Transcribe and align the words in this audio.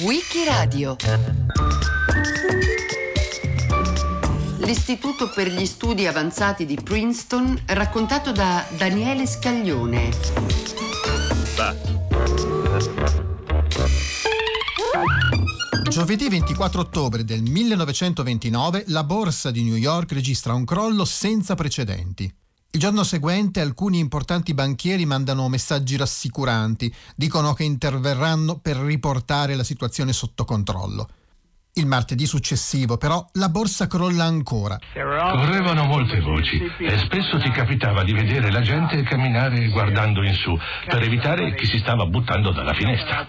Wikiradio 0.00 0.96
L'Istituto 4.60 5.28
per 5.28 5.48
gli 5.48 5.66
Studi 5.66 6.06
Avanzati 6.06 6.64
di 6.64 6.78
Princeton 6.82 7.60
raccontato 7.66 8.32
da 8.32 8.64
Daniele 8.78 9.26
Scaglione. 9.26 10.08
Giovedì 15.90 16.30
24 16.30 16.80
ottobre 16.80 17.22
del 17.22 17.42
1929 17.42 18.84
la 18.86 19.04
borsa 19.04 19.50
di 19.50 19.62
New 19.62 19.76
York 19.76 20.12
registra 20.12 20.54
un 20.54 20.64
crollo 20.64 21.04
senza 21.04 21.54
precedenti. 21.54 22.34
Il 22.74 22.80
giorno 22.80 23.04
seguente 23.04 23.60
alcuni 23.60 24.00
importanti 24.00 24.52
banchieri 24.52 25.06
mandano 25.06 25.48
messaggi 25.48 25.96
rassicuranti, 25.96 26.92
dicono 27.14 27.52
che 27.52 27.62
interverranno 27.62 28.58
per 28.58 28.74
riportare 28.78 29.54
la 29.54 29.62
situazione 29.62 30.12
sotto 30.12 30.44
controllo. 30.44 31.06
Il 31.74 31.86
martedì 31.86 32.26
successivo, 32.26 32.96
però, 32.96 33.24
la 33.34 33.48
borsa 33.48 33.86
crolla 33.86 34.24
ancora. 34.24 34.76
Correvano 34.92 35.84
molte 35.84 36.20
voci 36.20 36.60
e 36.80 36.98
spesso 36.98 37.38
ti 37.38 37.50
capitava 37.52 38.02
di 38.02 38.12
vedere 38.12 38.50
la 38.50 38.60
gente 38.60 39.04
camminare 39.04 39.68
guardando 39.68 40.24
in 40.24 40.34
su 40.34 40.58
per 40.88 41.00
evitare 41.00 41.54
chi 41.54 41.66
si 41.66 41.78
stava 41.78 42.06
buttando 42.06 42.50
dalla 42.50 42.74
finestra. 42.74 43.28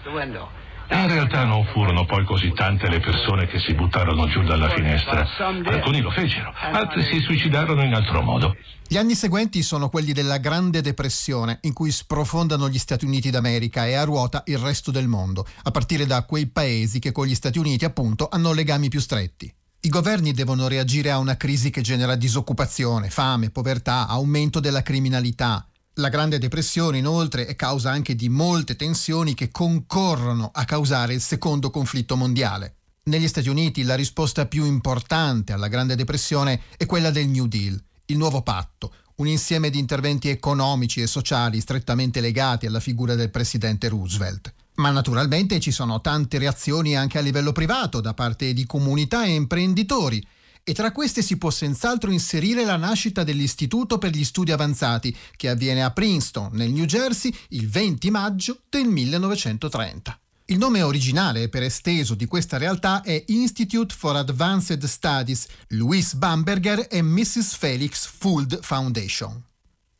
In 0.88 1.08
realtà 1.08 1.44
non 1.44 1.64
furono 1.72 2.06
poi 2.06 2.24
così 2.24 2.52
tante 2.52 2.88
le 2.88 3.00
persone 3.00 3.46
che 3.46 3.58
si 3.58 3.74
buttarono 3.74 4.28
giù 4.28 4.42
dalla 4.42 4.68
finestra. 4.70 5.26
Alcuni 5.38 6.00
lo 6.00 6.10
fecero, 6.10 6.52
altri 6.72 7.02
si 7.02 7.20
suicidarono 7.20 7.82
in 7.82 7.92
altro 7.92 8.22
modo. 8.22 8.54
Gli 8.88 8.96
anni 8.96 9.14
seguenti 9.14 9.62
sono 9.62 9.88
quelli 9.88 10.12
della 10.12 10.38
Grande 10.38 10.80
Depressione, 10.80 11.58
in 11.62 11.72
cui 11.72 11.90
sprofondano 11.90 12.68
gli 12.68 12.78
Stati 12.78 13.04
Uniti 13.04 13.30
d'America 13.30 13.86
e 13.86 13.94
a 13.94 14.04
ruota 14.04 14.42
il 14.46 14.58
resto 14.58 14.92
del 14.92 15.08
mondo, 15.08 15.44
a 15.64 15.70
partire 15.72 16.06
da 16.06 16.24
quei 16.24 16.46
paesi 16.46 17.00
che 17.00 17.10
con 17.10 17.26
gli 17.26 17.34
Stati 17.34 17.58
Uniti, 17.58 17.84
appunto, 17.84 18.28
hanno 18.30 18.52
legami 18.52 18.88
più 18.88 19.00
stretti. 19.00 19.52
I 19.80 19.88
governi 19.88 20.32
devono 20.32 20.68
reagire 20.68 21.10
a 21.10 21.18
una 21.18 21.36
crisi 21.36 21.70
che 21.70 21.80
genera 21.80 22.14
disoccupazione, 22.14 23.10
fame, 23.10 23.50
povertà, 23.50 24.06
aumento 24.06 24.60
della 24.60 24.82
criminalità, 24.82 25.66
la 25.98 26.08
Grande 26.10 26.38
Depressione 26.38 26.98
inoltre 26.98 27.46
è 27.46 27.56
causa 27.56 27.90
anche 27.90 28.14
di 28.14 28.28
molte 28.28 28.76
tensioni 28.76 29.34
che 29.34 29.50
concorrono 29.50 30.50
a 30.52 30.64
causare 30.64 31.14
il 31.14 31.22
secondo 31.22 31.70
conflitto 31.70 32.16
mondiale. 32.16 32.76
Negli 33.04 33.28
Stati 33.28 33.48
Uniti 33.48 33.82
la 33.82 33.94
risposta 33.94 34.46
più 34.46 34.66
importante 34.66 35.52
alla 35.52 35.68
Grande 35.68 35.94
Depressione 35.94 36.62
è 36.76 36.84
quella 36.84 37.10
del 37.10 37.28
New 37.28 37.46
Deal, 37.46 37.82
il 38.06 38.18
nuovo 38.18 38.42
patto, 38.42 38.92
un 39.16 39.28
insieme 39.28 39.70
di 39.70 39.78
interventi 39.78 40.28
economici 40.28 41.00
e 41.00 41.06
sociali 41.06 41.60
strettamente 41.60 42.20
legati 42.20 42.66
alla 42.66 42.80
figura 42.80 43.14
del 43.14 43.30
presidente 43.30 43.88
Roosevelt. 43.88 44.52
Ma 44.74 44.90
naturalmente 44.90 45.60
ci 45.60 45.70
sono 45.70 46.02
tante 46.02 46.36
reazioni 46.36 46.94
anche 46.94 47.16
a 47.16 47.22
livello 47.22 47.52
privato 47.52 48.02
da 48.02 48.12
parte 48.12 48.52
di 48.52 48.66
comunità 48.66 49.24
e 49.24 49.32
imprenditori 49.32 50.22
e 50.68 50.74
tra 50.74 50.90
queste 50.90 51.22
si 51.22 51.36
può 51.36 51.48
senz'altro 51.48 52.10
inserire 52.10 52.64
la 52.64 52.76
nascita 52.76 53.22
dell'Istituto 53.22 53.98
per 53.98 54.10
gli 54.10 54.24
Studi 54.24 54.50
Avanzati, 54.50 55.16
che 55.36 55.48
avviene 55.48 55.84
a 55.84 55.92
Princeton, 55.92 56.50
nel 56.54 56.72
New 56.72 56.86
Jersey, 56.86 57.32
il 57.50 57.68
20 57.68 58.10
maggio 58.10 58.62
del 58.68 58.88
1930. 58.88 60.18
Il 60.46 60.58
nome 60.58 60.82
originale 60.82 61.48
per 61.48 61.62
esteso 61.62 62.16
di 62.16 62.26
questa 62.26 62.58
realtà 62.58 63.02
è 63.02 63.22
Institute 63.28 63.94
for 63.96 64.16
Advanced 64.16 64.84
Studies 64.84 65.46
Louis 65.68 66.14
Bamberger 66.14 66.88
e 66.90 67.00
Mrs. 67.00 67.54
Felix 67.54 68.04
Fuld 68.04 68.58
Foundation. 68.60 69.40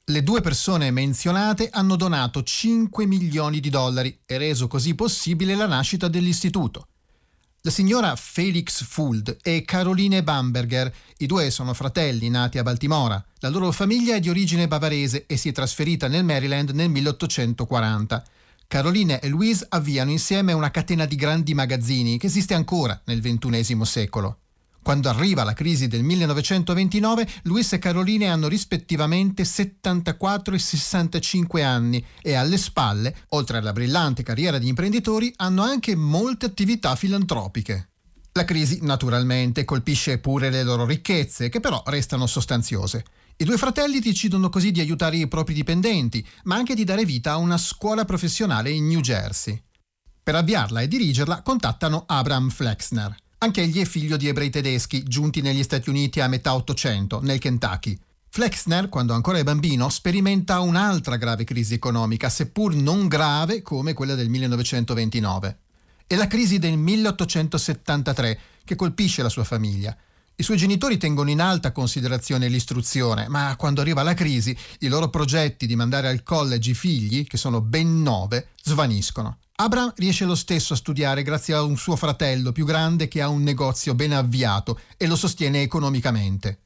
Le 0.06 0.22
due 0.24 0.40
persone 0.40 0.90
menzionate 0.90 1.68
hanno 1.70 1.94
donato 1.94 2.42
5 2.42 3.06
milioni 3.06 3.60
di 3.60 3.70
dollari 3.70 4.18
e 4.26 4.36
reso 4.36 4.66
così 4.66 4.96
possibile 4.96 5.54
la 5.54 5.66
nascita 5.66 6.08
dell'istituto. 6.08 6.88
La 7.66 7.72
signora 7.72 8.14
Felix 8.14 8.84
Fuld 8.84 9.38
e 9.42 9.64
Caroline 9.64 10.22
Bamberger, 10.22 10.94
i 11.16 11.26
due 11.26 11.50
sono 11.50 11.74
fratelli 11.74 12.28
nati 12.28 12.58
a 12.58 12.62
Baltimora. 12.62 13.20
La 13.40 13.48
loro 13.48 13.72
famiglia 13.72 14.14
è 14.14 14.20
di 14.20 14.28
origine 14.28 14.68
bavarese 14.68 15.26
e 15.26 15.36
si 15.36 15.48
è 15.48 15.52
trasferita 15.52 16.06
nel 16.06 16.22
Maryland 16.22 16.70
nel 16.70 16.88
1840. 16.90 18.24
Caroline 18.68 19.18
e 19.18 19.26
Louise 19.26 19.66
avviano 19.68 20.12
insieme 20.12 20.52
una 20.52 20.70
catena 20.70 21.06
di 21.06 21.16
grandi 21.16 21.54
magazzini 21.54 22.18
che 22.18 22.26
esiste 22.26 22.54
ancora 22.54 23.00
nel 23.06 23.20
XXI 23.20 23.84
secolo. 23.84 24.38
Quando 24.86 25.08
arriva 25.08 25.42
la 25.42 25.52
crisi 25.52 25.88
del 25.88 26.04
1929, 26.04 27.28
Luis 27.42 27.72
e 27.72 27.80
Caroline 27.80 28.28
hanno 28.28 28.46
rispettivamente 28.46 29.44
74 29.44 30.54
e 30.54 30.58
65 30.60 31.64
anni 31.64 32.06
e 32.22 32.34
alle 32.34 32.56
spalle, 32.56 33.12
oltre 33.30 33.58
alla 33.58 33.72
brillante 33.72 34.22
carriera 34.22 34.58
di 34.58 34.68
imprenditori, 34.68 35.32
hanno 35.38 35.62
anche 35.62 35.96
molte 35.96 36.46
attività 36.46 36.94
filantropiche. 36.94 37.88
La 38.34 38.44
crisi 38.44 38.78
naturalmente 38.82 39.64
colpisce 39.64 40.18
pure 40.18 40.50
le 40.50 40.62
loro 40.62 40.86
ricchezze, 40.86 41.48
che 41.48 41.58
però 41.58 41.82
restano 41.86 42.28
sostanziose. 42.28 43.04
I 43.38 43.44
due 43.44 43.56
fratelli 43.56 43.98
decidono 43.98 44.50
così 44.50 44.70
di 44.70 44.78
aiutare 44.78 45.16
i 45.16 45.26
propri 45.26 45.52
dipendenti, 45.52 46.24
ma 46.44 46.54
anche 46.54 46.76
di 46.76 46.84
dare 46.84 47.04
vita 47.04 47.32
a 47.32 47.38
una 47.38 47.58
scuola 47.58 48.04
professionale 48.04 48.70
in 48.70 48.86
New 48.86 49.00
Jersey. 49.00 49.60
Per 50.22 50.34
avviarla 50.36 50.80
e 50.80 50.86
dirigerla 50.86 51.42
contattano 51.42 52.04
Abraham 52.06 52.50
Flexner. 52.50 53.16
Anch'egli 53.38 53.80
è 53.80 53.84
figlio 53.84 54.16
di 54.16 54.28
ebrei 54.28 54.48
tedeschi 54.48 55.02
giunti 55.02 55.42
negli 55.42 55.62
Stati 55.62 55.90
Uniti 55.90 56.20
a 56.20 56.26
metà 56.26 56.54
Ottocento, 56.54 57.20
nel 57.20 57.38
Kentucky. 57.38 57.98
Flexner, 58.30 58.88
quando 58.88 59.12
ancora 59.12 59.36
è 59.36 59.42
bambino, 59.42 59.90
sperimenta 59.90 60.60
un'altra 60.60 61.16
grave 61.16 61.44
crisi 61.44 61.74
economica, 61.74 62.30
seppur 62.30 62.74
non 62.74 63.08
grave 63.08 63.60
come 63.60 63.92
quella 63.92 64.14
del 64.14 64.30
1929. 64.30 65.58
È 66.06 66.14
la 66.16 66.26
crisi 66.26 66.58
del 66.58 66.78
1873 66.78 68.38
che 68.64 68.74
colpisce 68.74 69.22
la 69.22 69.28
sua 69.28 69.44
famiglia. 69.44 69.94
I 70.38 70.42
suoi 70.42 70.58
genitori 70.58 70.98
tengono 70.98 71.30
in 71.30 71.40
alta 71.40 71.72
considerazione 71.72 72.48
l'istruzione, 72.48 73.26
ma 73.26 73.56
quando 73.56 73.80
arriva 73.80 74.02
la 74.02 74.12
crisi, 74.12 74.54
i 74.80 74.88
loro 74.88 75.08
progetti 75.08 75.66
di 75.66 75.74
mandare 75.76 76.08
al 76.08 76.22
college 76.22 76.72
i 76.72 76.74
figli, 76.74 77.26
che 77.26 77.38
sono 77.38 77.62
ben 77.62 78.02
nove, 78.02 78.48
svaniscono. 78.62 79.38
Abram 79.54 79.94
riesce 79.96 80.26
lo 80.26 80.34
stesso 80.34 80.74
a 80.74 80.76
studiare 80.76 81.22
grazie 81.22 81.54
a 81.54 81.62
un 81.62 81.78
suo 81.78 81.96
fratello 81.96 82.52
più 82.52 82.66
grande 82.66 83.08
che 83.08 83.22
ha 83.22 83.28
un 83.28 83.42
negozio 83.42 83.94
ben 83.94 84.12
avviato 84.12 84.78
e 84.98 85.06
lo 85.06 85.16
sostiene 85.16 85.62
economicamente. 85.62 86.58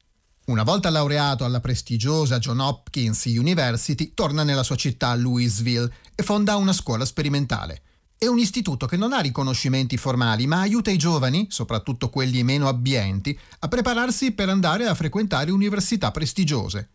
Una 0.47 0.63
volta 0.63 0.89
laureato 0.89 1.45
alla 1.45 1.61
prestigiosa 1.61 2.39
John 2.39 2.59
Hopkins 2.59 3.23
University, 3.23 4.11
torna 4.13 4.43
nella 4.43 4.63
sua 4.63 4.75
città 4.75 5.15
Louisville 5.15 5.89
e 6.13 6.23
fonda 6.23 6.57
una 6.57 6.73
scuola 6.73 7.05
sperimentale. 7.05 7.83
È 8.23 8.27
un 8.27 8.37
istituto 8.37 8.85
che 8.85 8.97
non 8.97 9.13
ha 9.13 9.19
riconoscimenti 9.19 9.97
formali, 9.97 10.45
ma 10.45 10.59
aiuta 10.59 10.91
i 10.91 10.97
giovani, 10.97 11.47
soprattutto 11.49 12.11
quelli 12.11 12.43
meno 12.43 12.67
abbienti, 12.67 13.35
a 13.57 13.67
prepararsi 13.67 14.33
per 14.33 14.47
andare 14.47 14.85
a 14.85 14.93
frequentare 14.93 15.49
università 15.49 16.11
prestigiose. 16.11 16.89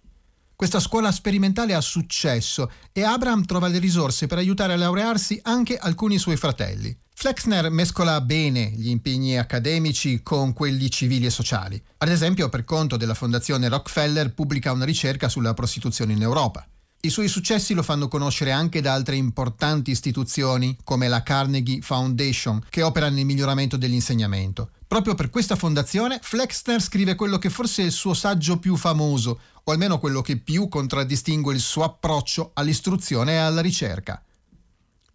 Questa 0.55 0.79
scuola 0.79 1.11
sperimentale 1.11 1.75
ha 1.75 1.81
successo 1.81 2.71
e 2.93 3.03
Abraham 3.03 3.45
trova 3.45 3.67
le 3.67 3.81
risorse 3.81 4.29
per 4.29 4.39
aiutare 4.39 4.75
a 4.75 4.77
laurearsi 4.77 5.41
anche 5.43 5.77
alcuni 5.77 6.17
suoi 6.19 6.37
fratelli. 6.37 6.97
Flexner 7.13 7.71
mescola 7.71 8.21
bene 8.21 8.71
gli 8.71 8.89
impegni 8.89 9.37
accademici 9.37 10.23
con 10.23 10.53
quelli 10.53 10.89
civili 10.93 11.27
e 11.27 11.31
sociali. 11.31 11.83
Ad 11.99 12.09
esempio, 12.09 12.49
per 12.49 12.63
conto 12.63 12.97
della 12.97 13.15
Fondazione 13.15 13.69
Rockefeller, 13.69 14.33
pubblica 14.33 14.71
una 14.71 14.85
ricerca 14.85 15.29
sulla 15.29 15.55
prostituzione 15.55 16.13
in 16.13 16.23
Europa. 16.23 16.65
I 17.01 17.11
suoi 17.11 17.29
successi 17.29 17.73
lo 17.73 17.83
fanno 17.83 18.09
conoscere 18.09 18.51
anche 18.51 18.81
da 18.81 18.93
altre 18.93 19.17
importanti 19.17 19.91
istituzioni 19.91 20.77
come 20.83 21.07
la 21.09 21.23
Carnegie 21.23 21.81
Foundation, 21.81 22.65
che 22.69 22.83
opera 22.83 23.09
nel 23.09 23.25
miglioramento 23.25 23.77
dell'insegnamento. 23.77 24.71
Proprio 24.89 25.15
per 25.15 25.31
questa 25.31 25.57
fondazione, 25.57 26.19
Flexner 26.23 26.81
scrive 26.81 27.15
quello 27.15 27.39
che 27.39 27.51
forse 27.51 27.83
è 27.83 27.87
il 27.87 27.93
suo 27.93 28.15
saggio 28.15 28.59
più 28.59 28.77
famoso, 28.77 29.41
o 29.63 29.73
almeno 29.73 29.99
quello 29.99 30.21
che 30.21 30.37
più 30.37 30.69
contraddistingue 30.69 31.55
il 31.55 31.61
suo 31.61 31.85
approccio 31.85 32.53
all'istruzione 32.55 33.33
e 33.33 33.37
alla 33.37 33.61
ricerca. 33.61 34.21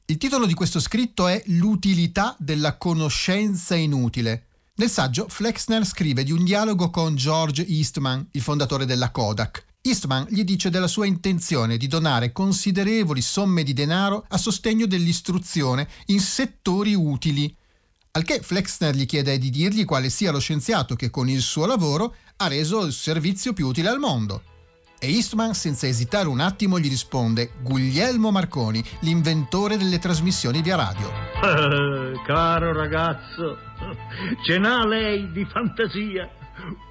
Il 0.05 0.17
titolo 0.17 0.45
di 0.45 0.53
questo 0.53 0.79
scritto 0.79 1.27
è 1.27 1.41
L'utilità 1.47 2.35
della 2.37 2.77
conoscenza 2.77 3.75
inutile. 3.75 4.47
Nel 4.75 4.89
saggio 4.89 5.27
Flexner 5.29 5.85
scrive 5.85 6.23
di 6.23 6.31
un 6.31 6.43
dialogo 6.43 6.89
con 6.89 7.15
George 7.15 7.65
Eastman, 7.65 8.27
il 8.31 8.41
fondatore 8.41 8.85
della 8.85 9.09
Kodak. 9.11 9.65
Eastman 9.83 10.27
gli 10.29 10.43
dice 10.43 10.69
della 10.69 10.87
sua 10.87 11.07
intenzione 11.07 11.75
di 11.75 11.87
donare 11.87 12.31
considerevoli 12.31 13.19
somme 13.19 13.63
di 13.63 13.73
denaro 13.73 14.25
a 14.29 14.37
sostegno 14.37 14.85
dell'istruzione 14.85 15.87
in 16.07 16.19
settori 16.19 16.93
utili. 16.93 17.53
Al 18.11 18.23
che 18.23 18.41
Flexner 18.41 18.93
gli 18.93 19.07
chiede 19.07 19.39
di 19.39 19.49
dirgli 19.49 19.83
quale 19.83 20.11
sia 20.11 20.31
lo 20.31 20.39
scienziato 20.39 20.95
che 20.95 21.09
con 21.09 21.29
il 21.29 21.41
suo 21.41 21.65
lavoro 21.65 22.13
ha 22.37 22.47
reso 22.47 22.85
il 22.85 22.91
servizio 22.91 23.53
più 23.53 23.65
utile 23.65 23.89
al 23.89 23.97
mondo. 23.97 24.43
E 24.99 25.11
Eastman, 25.15 25.55
senza 25.55 25.87
esitare 25.87 26.27
un 26.27 26.41
attimo, 26.41 26.77
gli 26.77 26.87
risponde 26.87 27.53
Guglielmo 27.63 28.29
Marconi, 28.29 28.83
l'inventore 28.99 29.77
delle 29.77 29.97
trasmissioni 29.97 30.61
via 30.61 30.75
radio. 30.75 31.11
Eh, 31.43 32.21
caro 32.27 32.71
ragazzo, 32.71 33.57
ce 34.45 34.59
n'ha 34.59 34.85
lei 34.85 35.31
di 35.31 35.43
fantasia 35.45 36.29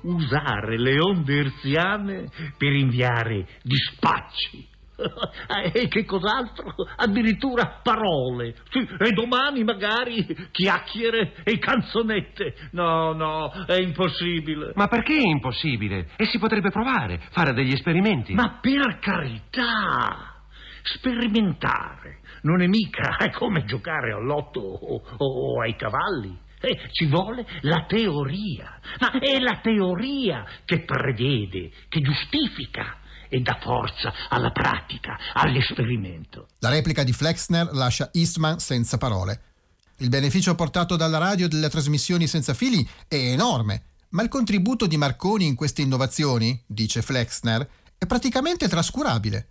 usare 0.03 0.79
le 0.79 1.01
onde 1.01 1.39
erziane 1.39 2.29
per 2.57 2.73
inviare 2.73 3.47
dispacci. 3.63 4.69
E 5.73 5.89
che 5.89 6.05
cos'altro? 6.05 6.75
Addirittura 6.97 7.81
parole. 7.83 8.55
Sì, 8.71 8.87
e 8.99 9.11
domani 9.13 9.65
magari 9.65 10.49
chiacchiere 10.51 11.35
e 11.43 11.59
canzonette. 11.59 12.55
No, 12.73 13.13
no, 13.13 13.51
è 13.67 13.81
impossibile. 13.81 14.73
Ma 14.75 14.89
perché 14.89 15.17
è 15.17 15.27
impossibile? 15.27 16.11
E 16.17 16.27
si 16.27 16.39
potrebbe 16.39 16.71
provare, 16.71 17.21
fare 17.31 17.53
degli 17.53 17.73
esperimenti. 17.73 18.35
Ma 18.35 18.59
per 18.61 18.99
carità, 18.99 20.43
sperimentare 20.83 22.21
non 22.43 22.63
è 22.63 22.67
mica 22.67 23.17
come 23.37 23.65
giocare 23.65 24.13
all'otto 24.13 24.61
o, 24.61 25.03
o 25.17 25.61
ai 25.61 25.77
cavalli. 25.77 26.49
Eh, 26.63 26.79
ci 26.93 27.07
vuole 27.07 27.47
la 27.63 27.87
teoria, 27.89 28.79
ma 29.01 29.19
è 29.19 29.39
la 29.39 29.61
teoria 29.63 30.45
che 30.67 30.81
prevede, 30.81 31.71
che 31.89 32.01
giustifica 32.03 32.99
e 33.31 33.41
dà 33.41 33.59
forza 33.63 34.13
alla 34.29 34.51
pratica, 34.51 35.17
all'esperimento. 35.33 36.49
La 36.59 36.69
replica 36.69 37.03
di 37.03 37.13
Flexner 37.13 37.71
lascia 37.73 38.11
Eastman 38.13 38.59
senza 38.59 38.99
parole. 38.99 39.43
Il 39.99 40.09
beneficio 40.11 40.55
portato 40.55 40.97
dalla 40.97 41.19
radio 41.19 41.47
e 41.47 41.49
dalle 41.49 41.71
trasmissioni 41.71 42.27
senza 42.27 42.53
fili 42.53 42.87
è 43.09 43.15
enorme, 43.15 43.85
ma 44.11 44.23
il 44.23 44.29
contributo 44.29 44.87
di 44.87 44.97
Marconi 44.97 45.47
in 45.47 45.55
queste 45.55 45.83
innovazioni, 45.83 46.61
dice 46.67 47.01
Flexner, 47.01 47.67
è 47.97 48.07
praticamente 48.07 48.69
trascurabile. 48.69 49.49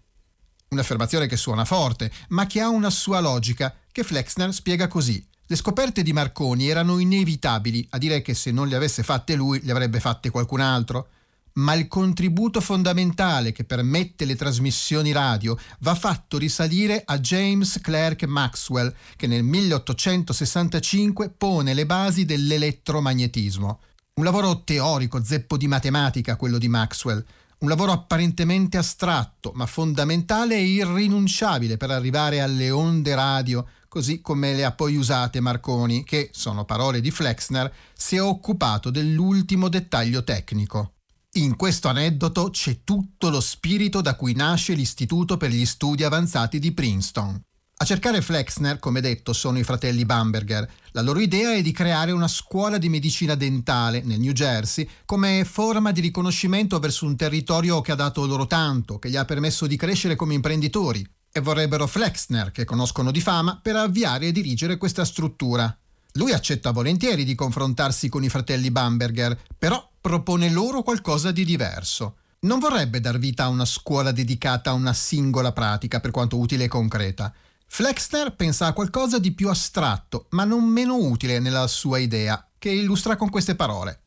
Un'affermazione 0.70 1.26
che 1.26 1.38
suona 1.38 1.66
forte, 1.66 2.12
ma 2.30 2.46
che 2.46 2.62
ha 2.62 2.70
una 2.70 2.90
sua 2.90 3.20
logica, 3.20 3.76
che 3.92 4.04
Flexner 4.04 4.54
spiega 4.54 4.88
così. 4.88 5.26
Le 5.52 5.56
scoperte 5.56 6.04
di 6.04 6.14
Marconi 6.14 6.68
erano 6.68 7.00
inevitabili, 7.00 7.88
a 7.90 7.98
dire 7.98 8.22
che 8.22 8.36
se 8.36 8.52
non 8.52 8.68
le 8.68 8.76
avesse 8.76 9.02
fatte 9.02 9.34
lui, 9.34 9.60
le 9.64 9.72
avrebbe 9.72 10.00
fatte 10.00 10.30
qualcun 10.30 10.60
altro. 10.60 11.08
Ma 11.54 11.74
il 11.74 11.88
contributo 11.88 12.62
fondamentale 12.62 13.52
che 13.52 13.64
permette 13.64 14.26
le 14.26 14.36
trasmissioni 14.36 15.12
radio 15.12 15.58
va 15.80 15.96
fatto 15.96 16.38
risalire 16.38 17.02
a 17.04 17.18
James 17.18 17.80
Clerk 17.82 18.26
Maxwell, 18.26 18.94
che 19.16 19.26
nel 19.26 19.42
1865 19.42 21.32
pone 21.32 21.74
le 21.74 21.88
basi 21.88 22.26
dell'elettromagnetismo. 22.26 23.80
Un 24.14 24.24
lavoro 24.24 24.64
teorico, 24.64 25.24
zeppo 25.24 25.58
di 25.58 25.68
matematica, 25.68 26.36
quello 26.36 26.60
di 26.60 26.68
Maxwell. 26.68 27.26
Un 27.62 27.70
lavoro 27.70 27.92
apparentemente 27.92 28.78
astratto, 28.78 29.52
ma 29.56 29.66
fondamentale 29.66 30.58
e 30.58 30.64
irrinunciabile 30.64 31.76
per 31.78 31.90
arrivare 31.90 32.40
alle 32.40 32.70
onde 32.70 33.16
radio, 33.16 33.66
così 33.90 34.22
come 34.22 34.54
le 34.54 34.64
ha 34.64 34.72
poi 34.72 34.96
usate 34.96 35.42
Marconi, 35.42 36.06
che, 36.06 36.30
sono 36.32 36.64
parole 36.64 37.02
di 37.02 37.12
Flexner, 37.12 37.74
si 37.94 38.16
è 38.16 38.22
occupato 38.22 38.92
dell'ultimo 38.92 39.68
dettaglio 39.68 40.24
tecnico. 40.24 40.94
In 41.34 41.56
questo 41.56 41.90
aneddoto 41.90 42.50
c'è 42.50 42.84
tutto 42.84 43.30
lo 43.30 43.42
spirito 43.42 44.02
da 44.02 44.16
cui 44.16 44.34
nasce 44.34 44.74
l'Istituto 44.74 45.38
per 45.38 45.50
gli 45.50 45.66
Studi 45.66 46.04
Avanzati 46.04 46.60
di 46.60 46.72
Princeton. 46.72 47.42
A 47.82 47.86
cercare 47.86 48.22
Flexner, 48.22 48.78
come 48.78 49.00
detto, 49.00 49.32
sono 49.32 49.58
i 49.58 49.64
fratelli 49.64 50.06
Bamberger. 50.06 50.70
La 50.92 51.02
loro 51.02 51.20
idea 51.20 51.54
è 51.54 51.62
di 51.62 51.72
creare 51.72 52.12
una 52.12 52.28
scuola 52.28 52.78
di 52.78 52.90
medicina 52.90 53.36
dentale 53.36 54.02
nel 54.04 54.20
New 54.20 54.34
Jersey 54.34 54.88
come 55.06 55.46
forma 55.46 55.92
di 55.92 56.02
riconoscimento 56.02 56.78
verso 56.80 57.06
un 57.06 57.16
territorio 57.16 57.80
che 57.82 57.94
ha 57.94 57.96
dato 57.96 58.26
loro 58.26 58.48
tanto, 58.48 59.00
che 59.00 59.10
gli 59.10 59.16
ha 59.16 59.24
permesso 59.24 59.66
di 59.66 59.78
crescere 59.78 60.16
come 60.16 60.34
imprenditori 60.34 61.08
e 61.32 61.40
vorrebbero 61.40 61.88
Flexner, 61.88 62.52
che 62.52 62.66
conoscono 62.66 63.12
di 63.12 63.22
fama, 63.22 63.60
per 63.62 63.76
avviare 63.76 64.28
e 64.28 64.32
dirigere 64.32 64.78
questa 64.78 65.06
struttura. 65.06 65.76
Lui 66.14 66.34
accetta 66.34 66.72
volentieri 66.72 67.24
di 67.24 67.36
confrontarsi 67.36 68.10
con 68.10 68.24
i 68.24 68.30
fratelli 68.30 68.72
Bamberger, 68.72 69.40
però 69.58 69.90
propone 70.02 70.50
loro 70.50 70.82
qualcosa 70.82 71.32
di 71.32 71.46
diverso. 71.46 72.16
Non 72.42 72.60
vorrebbe 72.60 73.00
dar 73.00 73.18
vita 73.20 73.44
a 73.44 73.50
una 73.50 73.66
scuola 73.66 74.12
dedicata 74.12 74.72
a 74.72 74.74
una 74.74 74.94
singola 74.94 75.52
pratica, 75.52 76.00
per 76.00 76.12
quanto 76.12 76.38
utile 76.38 76.64
e 76.66 76.70
concreta. 76.70 77.34
Flexner 77.68 78.36
pensa 78.36 78.66
a 78.66 78.74
qualcosa 78.74 79.20
di 79.20 79.32
più 79.32 79.50
astratto, 79.50 80.26
ma 80.30 80.44
non 80.46 80.64
meno 80.64 80.96
utile 80.96 81.40
nella 81.40 81.68
sua 81.68 82.00
idea, 82.00 82.44
che 82.58 82.70
illustra 82.70 83.16
con 83.16 83.30
queste 83.30 83.56
parole. 83.56 84.02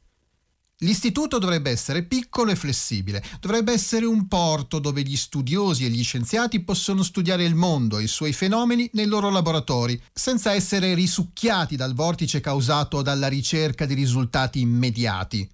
L'istituto 0.83 1.39
dovrebbe 1.39 1.71
essere 1.71 2.03
piccolo 2.03 2.51
e 2.51 2.57
flessibile, 2.57 3.23
dovrebbe 3.41 3.73
essere 3.73 4.05
un 4.05 4.27
porto 4.27 4.81
dove 4.81 5.03
gli 5.03 5.17
studiosi 5.17 5.85
e 5.85 5.89
gli 5.89 6.03
scienziati 6.03 6.61
possono 6.61 7.05
studiare 7.05 7.45
il 7.45 7.55
mondo 7.55 7.99
e 7.99 8.05
i 8.05 8.09
suoi 8.09 8.33
fenomeni 8.33 8.91
nei 8.95 9.07
loro 9.07 9.31
laboratori, 9.31 10.01
senza 10.13 10.53
essere 10.53 10.95
risucchiati 10.95 11.77
dal 11.77 11.95
vortice 11.95 12.41
causato 12.41 13.01
dalla 13.01 13.29
ricerca 13.29 13.87
di 13.87 13.95
risultati 13.95 14.61
immediati. 14.61 15.49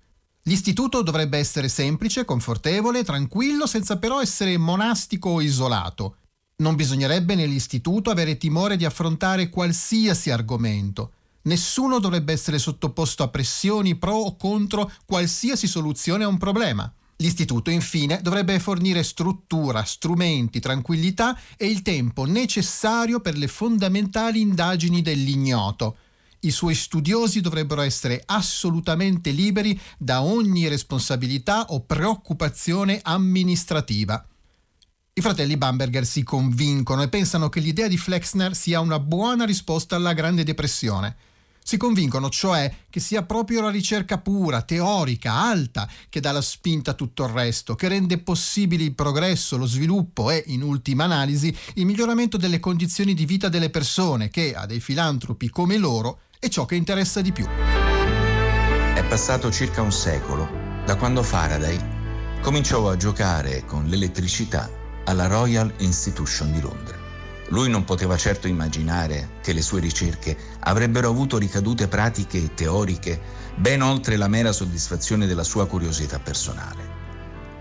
L'istituto 0.45 1.03
dovrebbe 1.03 1.37
essere 1.37 1.69
semplice, 1.69 2.25
confortevole, 2.25 3.05
tranquillo, 3.05 3.67
senza 3.67 3.99
però 3.99 4.23
essere 4.23 4.57
monastico 4.57 5.29
o 5.29 5.41
isolato. 5.43 6.17
Non 6.63 6.75
bisognerebbe 6.75 7.35
nell'istituto 7.35 8.11
avere 8.11 8.39
timore 8.39 8.79
di 8.79 8.87
affrontare 8.87 9.51
qualsiasi 9.51 10.31
argomento. 10.31 11.13
Nessuno 11.49 11.99
dovrebbe 11.99 12.35
essere 12.35 12.59
sottoposto 12.59 13.23
a 13.23 13.29
pressioni 13.29 13.97
pro 13.97 14.12
o 14.12 14.37
contro 14.37 14.93
qualsiasi 15.06 15.67
soluzione 15.67 16.25
a 16.25 16.29
un 16.29 16.37
problema. 16.37 16.93
L'istituto, 17.17 17.71
infine, 17.71 18.21
dovrebbe 18.23 18.61
fornire 18.61 19.03
struttura, 19.03 19.83
strumenti, 19.83 20.61
tranquillità 20.61 21.39
e 21.56 21.67
il 21.67 21.81
tempo 21.81 22.25
necessario 22.27 23.21
per 23.21 23.39
le 23.39 23.49
fondamentali 23.49 24.43
indagini 24.43 25.00
dell'ignoto. 25.00 25.97
I 26.41 26.50
suoi 26.50 26.75
studiosi 26.75 27.41
dovrebbero 27.41 27.81
essere 27.81 28.23
assolutamente 28.27 29.31
liberi 29.31 29.81
da 29.97 30.21
ogni 30.21 30.69
responsabilità 30.69 31.65
o 31.71 31.81
preoccupazione 31.81 33.00
amministrativa. 33.03 34.23
I 35.15 35.21
fratelli 35.23 35.56
Bamberger 35.56 36.05
si 36.05 36.23
convincono 36.23 37.03
e 37.03 37.09
pensano 37.09 37.49
che 37.49 37.61
l'idea 37.61 37.89
di 37.89 37.97
Flexner 37.97 38.55
sia 38.55 38.81
una 38.81 39.00
buona 39.00 39.47
risposta 39.47 39.97
alla 39.97 40.12
Grande 40.12 40.45
Depressione. 40.45 41.17
Si 41.69 41.76
convincono 41.76 42.31
cioè 42.31 42.75
che 42.88 42.99
sia 42.99 43.25
proprio 43.25 43.61
la 43.61 43.69
ricerca 43.69 44.17
pura, 44.17 44.62
teorica, 44.62 45.35
alta, 45.35 45.87
che 46.09 46.19
dà 46.19 46.32
la 46.32 46.41
spinta 46.41 46.93
a 46.93 46.94
tutto 46.94 47.25
il 47.25 47.31
resto, 47.31 47.75
che 47.75 47.88
rende 47.88 48.17
possibile 48.17 48.85
il 48.85 48.94
progresso, 48.94 49.59
lo 49.59 49.67
sviluppo 49.67 50.31
e, 50.31 50.44
in 50.47 50.62
ultima 50.62 51.05
analisi, 51.05 51.55
il 51.75 51.85
miglioramento 51.85 52.38
delle 52.38 52.59
condizioni 52.59 53.12
di 53.12 53.26
vita 53.26 53.50
delle 53.50 53.69
persone, 53.69 54.31
che 54.31 54.55
a 54.55 54.65
dei 54.65 54.81
filantropi 54.81 55.50
come 55.50 55.76
loro 55.76 56.20
è 56.38 56.49
ciò 56.49 56.65
che 56.65 56.75
interessa 56.75 57.20
di 57.20 57.32
più. 57.32 57.44
È 57.44 59.05
passato 59.06 59.53
circa 59.53 59.82
un 59.82 59.93
secolo 59.93 60.49
da 60.87 60.97
quando 60.97 61.23
Faraday 61.23 62.41
cominciò 62.41 62.88
a 62.88 62.97
giocare 62.97 63.67
con 63.67 63.85
l'elettricità 63.85 64.71
alla 65.05 65.26
Royal 65.26 65.71
Institution 65.81 66.50
di 66.50 66.62
Londra. 66.62 67.08
Lui 67.50 67.71
non 67.71 67.85
poteva 67.85 68.17
certo 68.19 68.47
immaginare 68.47 69.37
che 69.43 69.55
le 69.55 69.62
sue 69.62 69.81
ricerche 69.81 70.37
avrebbero 70.61 71.09
avuto 71.09 71.38
ricadute 71.38 71.88
pratiche 71.88 72.37
e 72.37 72.55
teoriche 72.55 73.19
ben 73.57 73.81
oltre 73.81 74.17
la 74.17 74.28
mera 74.28 74.52
soddisfazione 74.52 75.26
della 75.26 75.45
sua 75.45 75.67
curiosità 75.67 76.19
personale. 76.19 76.97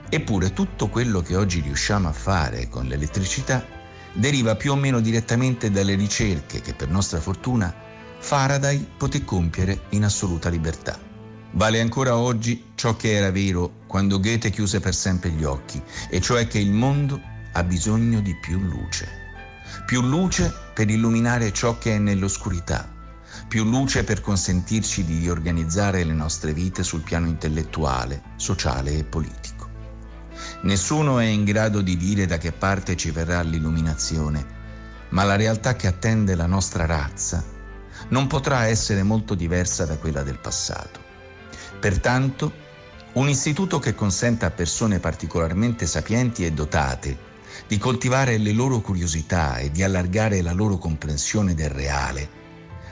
Eppure 0.10 0.52
tutto 0.52 0.90
quello 0.90 1.22
che 1.22 1.38
oggi 1.38 1.62
riusciamo 1.62 2.10
a 2.10 2.14
fare 2.14 2.68
con 2.68 2.86
l'elettricità 2.86 3.66
deriva 4.12 4.56
più 4.56 4.74
o 4.74 4.76
meno 4.76 5.00
direttamente 5.00 5.72
dalle 5.72 5.96
ricerche 5.96 6.60
che 6.60 6.74
per 6.74 6.90
nostra 6.90 7.22
fortuna 7.22 7.74
Faraday 8.20 8.86
poté 8.98 9.24
compiere 9.24 9.84
in 9.90 10.04
assoluta 10.04 10.50
libertà. 10.50 11.00
Vale 11.52 11.80
ancora 11.80 12.18
oggi 12.18 12.72
ciò 12.76 12.98
che 12.98 13.14
era 13.14 13.32
vero 13.32 13.84
quando 13.88 14.20
Goethe 14.20 14.50
chiuse 14.50 14.82
per 14.82 14.94
sempre 14.94 15.30
gli 15.30 15.44
occhi, 15.44 15.82
e 16.10 16.20
cioè 16.20 16.46
che 16.48 16.60
il 16.60 16.72
mondo 16.72 17.22
ha 17.54 17.64
bisogno 17.64 18.20
di 18.20 18.36
più 18.36 18.60
luce 18.60 19.27
più 19.86 20.02
luce 20.02 20.54
per 20.74 20.90
illuminare 20.90 21.52
ciò 21.54 21.78
che 21.78 21.96
è 21.96 21.98
nell'oscurità, 21.98 22.88
più 23.48 23.64
luce 23.64 24.04
per 24.04 24.22
consentirci 24.22 25.04
di 25.04 25.20
riorganizzare 25.20 26.04
le 26.04 26.14
nostre 26.14 26.54
vite 26.54 26.84
sul 26.84 27.02
piano 27.02 27.28
intellettuale, 27.28 28.22
sociale 28.36 28.98
e 28.98 29.04
politico. 29.04 29.70
Nessuno 30.62 31.20
è 31.20 31.26
in 31.26 31.44
grado 31.44 31.82
di 31.82 31.98
dire 31.98 32.26
da 32.26 32.38
che 32.38 32.52
parte 32.52 32.96
ci 32.96 33.12
verrà 33.12 33.42
l'illuminazione, 33.42 34.46
ma 35.10 35.24
la 35.24 35.36
realtà 35.36 35.76
che 35.76 35.88
attende 35.88 36.36
la 36.36 36.48
nostra 36.48 36.86
razza 36.86 37.44
non 38.10 38.28
potrà 38.28 38.66
essere 38.66 39.04
molto 39.04 39.36
diversa 39.36 39.86
da 39.86 39.98
quella 39.98 40.24
del 40.24 40.40
passato. 40.40 41.00
Pertanto, 41.80 42.66
un 43.14 43.30
istituto 43.30 43.80
che 43.80 43.96
consenta 43.96 44.48
a 44.48 44.52
persone 44.52 45.00
particolarmente 45.00 45.88
sapienti 45.88 46.46
e 46.46 46.52
dotate 46.52 47.26
di 47.68 47.78
coltivare 47.78 48.38
le 48.38 48.52
loro 48.52 48.82
curiosità 48.82 49.58
e 49.58 49.72
di 49.72 49.84
allargare 49.84 50.42
la 50.42 50.54
loro 50.54 50.78
comprensione 50.78 51.54
del 51.54 51.70
reale, 51.70 52.30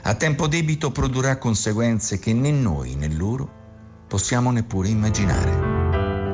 a 0.02 0.14
tempo 0.14 0.46
debito 0.46 0.90
produrrà 0.90 1.36
conseguenze 1.36 2.18
che 2.18 2.32
né 2.32 2.50
noi 2.50 2.94
né 2.94 3.08
loro 3.08 4.04
possiamo 4.06 4.50
neppure 4.50 4.88
immaginare. 4.88 5.76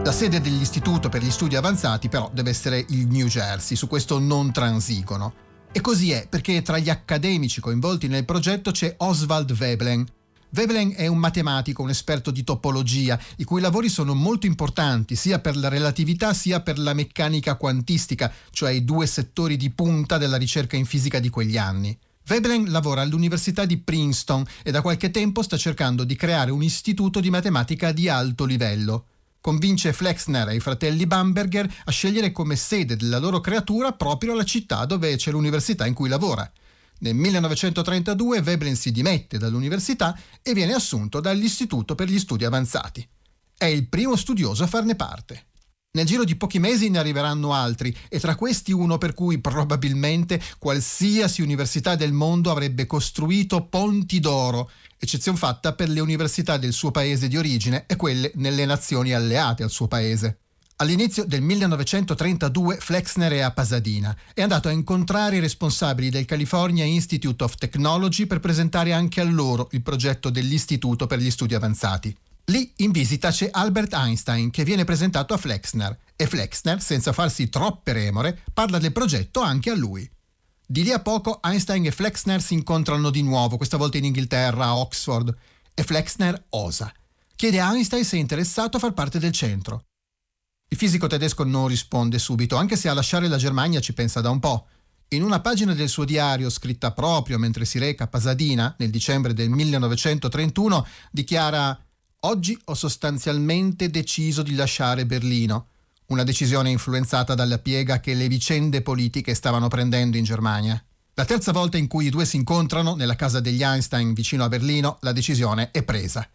La 0.05 0.13
sede 0.13 0.41
dell'Istituto 0.41 1.09
per 1.09 1.23
gli 1.23 1.31
Studi 1.31 1.57
Avanzati 1.57 2.09
però 2.09 2.29
deve 2.35 2.51
essere 2.51 2.85
il 2.89 3.07
New 3.07 3.29
Jersey, 3.29 3.77
su 3.77 3.87
questo 3.87 4.19
non 4.19 4.53
transigono. 4.53 5.33
E 5.73 5.81
così 5.81 6.11
è 6.11 6.27
perché 6.29 6.61
tra 6.61 6.79
gli 6.79 6.91
accademici 6.91 7.61
coinvolti 7.61 8.09
nel 8.09 8.25
progetto 8.25 8.73
c'è 8.73 8.95
Oswald 8.99 9.53
Veblen. 9.55 10.05
Veblen 10.55 10.93
è 10.95 11.07
un 11.07 11.17
matematico, 11.17 11.81
un 11.81 11.89
esperto 11.89 12.31
di 12.31 12.45
topologia, 12.45 13.19
i 13.37 13.45
cui 13.45 13.63
lavori 13.63 13.89
sono 13.89 14.13
molto 14.13 14.45
importanti 14.45 15.17
sia 15.17 15.39
per 15.39 15.57
la 15.57 15.69
relatività 15.69 16.35
sia 16.35 16.61
per 16.61 16.79
la 16.79 16.93
meccanica 16.93 17.55
quantistica, 17.55 18.31
cioè 18.51 18.71
i 18.73 18.85
due 18.85 19.07
settori 19.07 19.57
di 19.57 19.71
punta 19.71 20.19
della 20.19 20.37
ricerca 20.37 20.77
in 20.77 20.85
fisica 20.85 21.21
di 21.21 21.31
quegli 21.31 21.57
anni. 21.57 21.99
Veblen 22.27 22.71
lavora 22.71 23.01
all'Università 23.01 23.65
di 23.65 23.79
Princeton 23.79 24.45
e 24.63 24.71
da 24.71 24.83
qualche 24.83 25.11
tempo 25.11 25.41
sta 25.41 25.57
cercando 25.57 26.05
di 26.05 26.17
creare 26.17 26.51
un 26.51 26.63
istituto 26.63 27.21
di 27.21 27.31
matematica 27.31 27.91
di 27.91 28.11
alto 28.11 28.45
livello. 28.45 29.07
Convince 29.41 29.95
Flexner 29.95 30.51
e 30.51 30.57
i 30.57 30.61
fratelli 30.61 31.07
Bamberger 31.07 31.67
a 31.85 31.91
scegliere 31.91 32.31
come 32.31 32.57
sede 32.57 32.97
della 32.97 33.19
loro 33.19 33.41
creatura 33.41 33.93
proprio 33.93 34.35
la 34.35 34.45
città 34.45 34.85
dove 34.85 35.17
c'è 35.17 35.31
l'università 35.31 35.87
in 35.87 35.95
cui 35.95 36.11
lavora. 36.11 36.49
Nel 37.03 37.17
1932 37.17 38.43
Veblen 38.43 38.77
si 38.77 38.93
dimette 38.93 39.37
dall'università 39.37 40.17
e 40.41 40.55
viene 40.55 40.73
assunto 40.73 41.19
dall'Istituto 41.21 41.97
per 41.97 42.09
gli 42.09 42.19
Studi 42.19 42.45
Avanzati. 42.45 43.07
È 43.57 43.65
il 43.65 43.89
primo 43.89 44.15
studioso 44.15 44.63
a 44.63 44.69
farne 44.69 44.95
parte. 44.95 45.47
Nel 45.95 46.07
giro 46.07 46.23
di 46.23 46.37
pochi 46.37 46.61
mesi 46.61 46.91
ne 46.91 46.99
arriveranno 46.99 47.53
altri 47.53 47.95
e 48.09 48.21
tra 48.21 48.37
questi 48.37 48.71
uno 48.71 48.99
per 48.99 49.15
cui 49.15 49.41
probabilmente 49.41 50.41
qualsiasi 50.59 51.43
università 51.43 51.97
del 51.97 52.13
mondo 52.13 52.53
avrebbe 52.53 52.87
costruito 52.87 53.67
ponti 53.67 54.21
d'oro, 54.21 54.71
eccezione 54.97 55.37
fatta 55.37 55.75
per 55.75 55.89
le 55.89 56.01
università 56.01 56.57
del 56.57 56.73
suo 56.73 56.93
paese 56.93 57.27
di 57.27 57.37
origine 57.37 57.85
e 57.87 57.97
quelle 57.97 58.31
nelle 58.37 58.65
nazioni 58.65 59.13
alleate 59.13 59.65
al 59.65 59.71
suo 59.71 59.89
paese. 59.89 60.42
All'inizio 60.83 61.25
del 61.25 61.43
1932 61.43 62.79
Flexner 62.79 63.31
è 63.31 63.39
a 63.39 63.53
Pasadena. 63.53 64.17
È 64.35 64.43
andato 64.43 64.67
a 64.67 64.73
incontrare 64.73 65.37
i 65.37 65.41
responsabili 65.41 66.11
del 66.11 66.25
California 66.25 66.83
Institute 66.83 67.45
of 67.45 67.55
Technology 67.55 68.27
per 68.27 68.41
presentare 68.41 68.93
anche 68.93 69.21
a 69.21 69.25
loro 69.25 69.69
il 69.71 69.83
progetto 69.83 70.29
dell'Istituto 70.29 71.07
per 71.07 71.21
gli 71.21 71.31
Studi 71.31 71.55
Avanzati. 71.55 72.13
Lì 72.47 72.73
in 72.79 72.91
visita 72.91 73.31
c'è 73.31 73.49
Albert 73.53 73.93
Einstein 73.93 74.51
che 74.51 74.65
viene 74.65 74.83
presentato 74.83 75.35
a 75.35 75.37
Flexner 75.37 75.97
e 76.17 76.27
Flexner, 76.27 76.83
senza 76.83 77.13
farsi 77.13 77.49
troppe 77.49 77.93
remore, 77.93 78.43
parla 78.53 78.79
del 78.79 78.91
progetto 78.91 79.41
anche 79.41 79.71
a 79.71 79.77
lui. 79.77 80.11
Di 80.67 80.83
lì 80.83 80.91
a 80.91 80.99
poco 80.99 81.41
Einstein 81.45 81.87
e 81.87 81.93
Flexner 81.93 82.43
si 82.43 82.55
incontrano 82.55 83.11
di 83.11 83.23
nuovo, 83.23 83.57
questa 83.57 83.77
volta 83.77 83.99
in 83.99 84.07
Inghilterra, 84.07 84.65
a 84.65 84.77
Oxford, 84.79 85.33
e 85.75 85.85
Flexner 85.85 86.47
osa. 86.49 86.93
Chiede 87.37 87.61
a 87.61 87.73
Einstein 87.73 88.05
se 88.05 88.17
è 88.17 88.21
interessato 88.21 88.79
a 88.79 88.81
far 88.81 88.95
parte 88.95 89.21
del 89.21 89.31
centro. 89.31 89.85
Il 90.73 90.79
fisico 90.79 91.07
tedesco 91.07 91.45
non 91.45 91.67
risponde 91.67 92.19
subito, 92.19 92.57
anche 92.57 92.77
se 92.77 92.89
a 92.89 92.95
lasciare 92.95 93.29
la 93.29 93.37
Germania 93.37 93.79
ci 93.79 93.93
pensa 93.93 94.23
da 94.23 94.31
un 94.31 94.41
po'. 94.41 94.69
In 95.09 95.23
una 95.23 95.41
pagina 95.41 95.75
del 95.75 95.91
suo 95.91 96.07
diario, 96.07 96.49
scritta 96.49 96.93
proprio 96.93 97.39
mentre 97.39 97.67
si 97.67 97.79
reca 97.79 98.05
a 98.05 98.07
Pasadena, 98.07 98.75
nel 98.79 98.89
dicembre 98.89 99.35
del 99.35 99.51
1931, 99.51 100.87
dichiara 101.11 101.79
Oggi 102.21 102.59
ho 102.65 102.73
sostanzialmente 102.73 103.91
deciso 103.91 104.41
di 104.41 104.55
lasciare 104.55 105.05
Berlino, 105.05 105.67
una 106.07 106.25
decisione 106.25 106.71
influenzata 106.71 107.35
dalla 107.35 107.59
piega 107.59 108.01
che 108.01 108.15
le 108.15 108.27
vicende 108.27 108.81
politiche 108.81 109.35
stavano 109.35 109.69
prendendo 109.69 110.17
in 110.17 110.25
Germania. 110.25 110.83
La 111.13 111.27
terza 111.27 111.53
volta 111.53 111.77
in 111.77 111.87
cui 111.87 112.07
i 112.07 112.11
due 112.11 112.25
si 112.25 112.37
incontrano, 112.37 112.95
nella 112.95 113.15
casa 113.15 113.41
degli 113.41 113.63
Einstein 113.63 114.15
vicino 114.15 114.45
a 114.45 114.49
Berlino, 114.49 114.97
la 115.03 115.13
decisione 115.13 115.71
è 115.71 115.83
presa. 115.83 116.27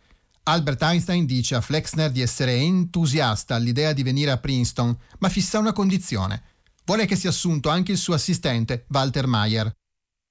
Albert 0.50 0.82
Einstein 0.82 1.26
dice 1.26 1.56
a 1.56 1.62
Flexner 1.62 2.10
di 2.10 2.22
essere 2.22 2.54
entusiasta 2.54 3.56
all'idea 3.56 3.92
di 3.92 4.02
venire 4.02 4.32
a 4.32 4.38
Princeton, 4.38 4.98
ma 5.20 5.28
fissa 5.28 5.60
una 5.60 5.74
condizione. 5.74 6.42
Vuole 6.86 7.06
che 7.06 7.18
sia 7.18 7.32
assunto 7.32 7.68
anche 7.68 7.92
il 7.92 7.98
suo 7.98 8.14
assistente, 8.14 8.86
Walter 8.88 9.28
Mayer. 9.28 9.70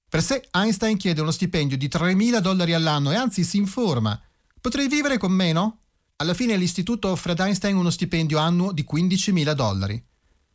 Per 0.09 0.23
sé 0.23 0.47
Einstein 0.51 0.97
chiede 0.97 1.21
uno 1.21 1.29
stipendio 1.29 1.77
di 1.77 1.87
3.000 1.87 2.39
dollari 2.39 2.73
all'anno 2.73 3.11
e 3.11 3.15
anzi 3.15 3.43
si 3.43 3.57
informa 3.57 4.19
Potrei 4.59 4.87
vivere 4.87 5.19
con 5.19 5.31
meno? 5.31 5.81
Alla 6.15 6.33
fine 6.33 6.57
l'istituto 6.57 7.09
offre 7.09 7.33
ad 7.33 7.39
Einstein 7.39 7.75
uno 7.75 7.91
stipendio 7.91 8.39
annuo 8.39 8.71
di 8.71 8.85
15.000 8.91 9.51
dollari. 9.51 10.03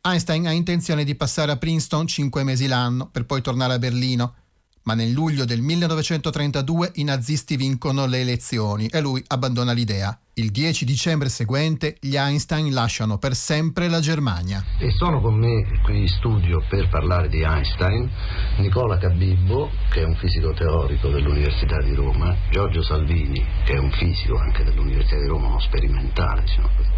Einstein 0.01 0.45
ha 0.45 0.51
intenzione 0.51 1.05
di 1.05 1.15
passare 1.15 1.53
a 1.53 1.57
Princeton 1.57 2.05
5 2.05 2.43
mesi 2.43 2.67
l'anno 2.67 3.09
per 3.09 3.25
poi 3.25 3.41
tornare 3.41 3.73
a 3.73 3.79
Berlino, 3.79 4.35
ma 4.83 4.93
nel 4.93 5.11
luglio 5.11 5.45
del 5.45 5.61
1932 5.61 6.91
i 6.95 7.03
nazisti 7.03 7.55
vincono 7.55 8.05
le 8.05 8.19
elezioni 8.19 8.87
e 8.87 9.01
lui 9.01 9.23
abbandona 9.27 9.71
l'idea. 9.71 10.17
Il 10.35 10.49
10 10.49 10.85
dicembre 10.85 11.29
seguente 11.29 11.97
gli 11.99 12.15
Einstein 12.15 12.73
lasciano 12.73 13.19
per 13.19 13.35
sempre 13.35 13.87
la 13.87 13.99
Germania. 13.99 14.63
E 14.79 14.89
sono 14.89 15.21
con 15.21 15.35
me 15.35 15.79
qui 15.83 15.99
in 15.99 16.07
studio 16.07 16.63
per 16.67 16.89
parlare 16.89 17.29
di 17.29 17.43
Einstein 17.43 18.09
Nicola 18.57 18.97
Cabibbo, 18.97 19.69
che 19.91 20.01
è 20.01 20.03
un 20.03 20.15
fisico 20.15 20.51
teorico 20.53 21.09
dell'Università 21.09 21.79
di 21.83 21.93
Roma, 21.93 22.35
Giorgio 22.49 22.81
Salvini, 22.81 23.45
che 23.63 23.73
è 23.73 23.77
un 23.77 23.91
fisico 23.91 24.37
anche 24.39 24.63
dell'Università 24.63 25.19
di 25.19 25.27
Roma, 25.27 25.47
uno 25.47 25.59
sperimentale, 25.59 26.41
diciamo 26.41 26.69
così. 26.75 26.89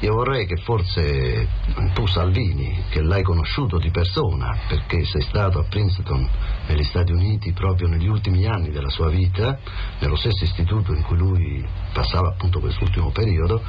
Io 0.00 0.12
vorrei 0.12 0.46
che 0.46 0.56
forse 0.56 1.48
tu 1.94 2.06
Salvini, 2.06 2.84
che 2.90 3.00
l'hai 3.00 3.22
conosciuto 3.22 3.78
di 3.78 3.90
persona, 3.90 4.56
perché 4.68 5.04
sei 5.04 5.22
stato 5.22 5.58
a 5.58 5.64
Princeton 5.64 6.28
negli 6.66 6.84
Stati 6.84 7.12
Uniti 7.12 7.52
proprio 7.52 7.88
negli 7.88 8.06
ultimi 8.06 8.44
anni 8.44 8.70
della 8.70 8.90
sua 8.90 9.08
vita, 9.08 9.58
nello 10.00 10.16
stesso 10.16 10.44
istituto 10.44 10.92
in 10.92 11.02
cui 11.02 11.16
lui 11.16 11.66
passava 11.92 12.28
appunto 12.28 12.60
quest'ultimo 12.60 13.10
periodo, 13.10 13.62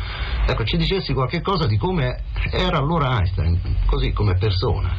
ecco, 0.46 0.64
ci 0.66 0.76
dicessi 0.76 1.14
qualche 1.14 1.42
cosa 1.42 1.66
di 1.66 1.78
come 1.78 2.24
era 2.52 2.78
allora 2.78 3.18
Einstein, 3.18 3.60
così 3.86 4.12
come 4.12 4.36
persona. 4.36 4.96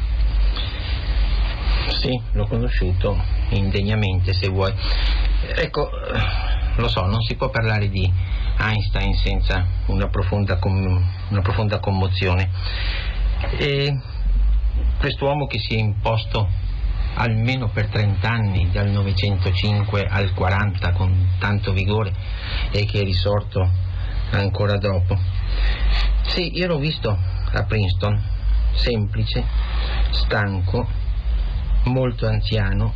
Sì, 1.89 2.21
l'ho 2.33 2.47
conosciuto 2.47 3.21
indegnamente 3.51 4.33
se 4.33 4.49
vuoi. 4.49 4.73
Ecco, 5.57 5.91
lo 6.83 6.89
so, 6.89 7.05
non 7.07 7.21
si 7.23 7.35
può 7.35 7.51
parlare 7.51 7.89
di 7.89 8.11
Einstein 8.59 9.15
senza 9.15 9.67
una 9.87 10.09
profonda, 10.09 10.59
una 10.63 11.41
profonda 11.43 11.79
commozione. 11.81 12.51
E 13.57 14.01
quest'uomo 14.99 15.47
che 15.47 15.59
si 15.59 15.75
è 15.75 15.79
imposto 15.79 16.49
almeno 17.15 17.69
per 17.69 17.89
30 17.89 18.29
anni, 18.29 18.71
dal 18.71 18.89
905 18.89 20.07
al 20.07 20.33
40 20.35 20.93
con 20.93 21.31
tanto 21.39 21.73
vigore 21.73 22.13
e 22.71 22.85
che 22.85 23.01
è 23.01 23.05
risorto 23.05 23.69
ancora 24.31 24.77
dopo. 24.79 25.19
Sì, 26.23 26.57
io 26.57 26.69
l'ho 26.69 26.79
visto 26.79 27.11
a 27.11 27.65
Princeton, 27.65 28.23
semplice, 28.75 29.45
stanco, 30.11 30.87
molto 31.85 32.27
anziano, 32.27 32.93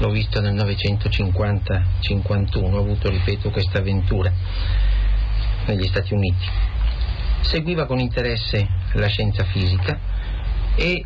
l'ho 0.00 0.10
visto 0.10 0.40
nel 0.40 0.54
950-51, 0.54 2.72
ho 2.72 2.78
avuto, 2.78 3.10
ripeto, 3.10 3.50
questa 3.50 3.78
avventura 3.78 4.32
negli 5.66 5.86
Stati 5.86 6.14
Uniti. 6.14 6.48
Seguiva 7.42 7.86
con 7.86 7.98
interesse 7.98 8.66
la 8.94 9.08
scienza 9.08 9.44
fisica 9.44 9.98
e 10.74 11.04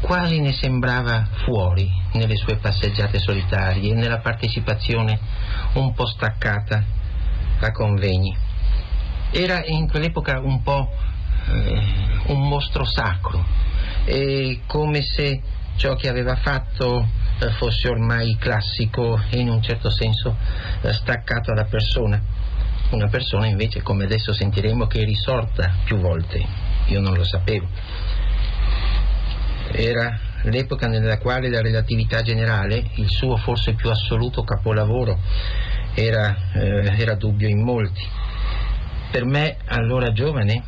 quasi 0.00 0.40
ne 0.40 0.52
sembrava 0.52 1.28
fuori 1.44 1.88
nelle 2.14 2.34
sue 2.36 2.56
passeggiate 2.56 3.18
solitarie, 3.18 3.94
nella 3.94 4.18
partecipazione 4.18 5.18
un 5.74 5.94
po' 5.94 6.06
staccata 6.06 6.82
a 7.60 7.70
convegni. 7.70 8.36
Era 9.30 9.64
in 9.64 9.88
quell'epoca 9.88 10.40
un 10.40 10.60
po' 10.62 10.90
eh, 11.48 11.82
un 12.26 12.48
mostro 12.48 12.84
sacro, 12.84 13.44
e 14.04 14.62
come 14.66 15.02
se 15.02 15.40
ciò 15.76 15.94
che 15.94 16.08
aveva 16.08 16.34
fatto 16.36 17.00
eh, 17.00 17.25
fosse 17.58 17.88
ormai 17.88 18.36
classico 18.38 19.20
e 19.30 19.38
in 19.38 19.48
un 19.48 19.62
certo 19.62 19.90
senso 19.90 20.36
eh, 20.82 20.92
staccato 20.92 21.52
dalla 21.52 21.68
persona. 21.68 22.20
Una 22.90 23.08
persona 23.08 23.46
invece, 23.46 23.82
come 23.82 24.04
adesso 24.04 24.32
sentiremo, 24.32 24.86
che 24.86 25.00
è 25.00 25.04
risorta 25.04 25.74
più 25.84 25.98
volte. 25.98 26.44
Io 26.86 27.00
non 27.00 27.14
lo 27.14 27.24
sapevo 27.24 27.66
era 29.72 30.18
l'epoca 30.44 30.86
nella 30.86 31.18
quale 31.18 31.50
la 31.50 31.60
relatività 31.60 32.22
generale, 32.22 32.90
il 32.94 33.08
suo 33.08 33.36
forse 33.36 33.74
più 33.74 33.90
assoluto 33.90 34.42
capolavoro, 34.42 35.18
era, 35.94 36.36
eh, 36.52 36.94
era 36.98 37.14
dubbio 37.14 37.48
in 37.48 37.62
molti. 37.62 38.04
Per 39.10 39.24
me, 39.24 39.56
allora 39.66 40.12
giovane, 40.12 40.62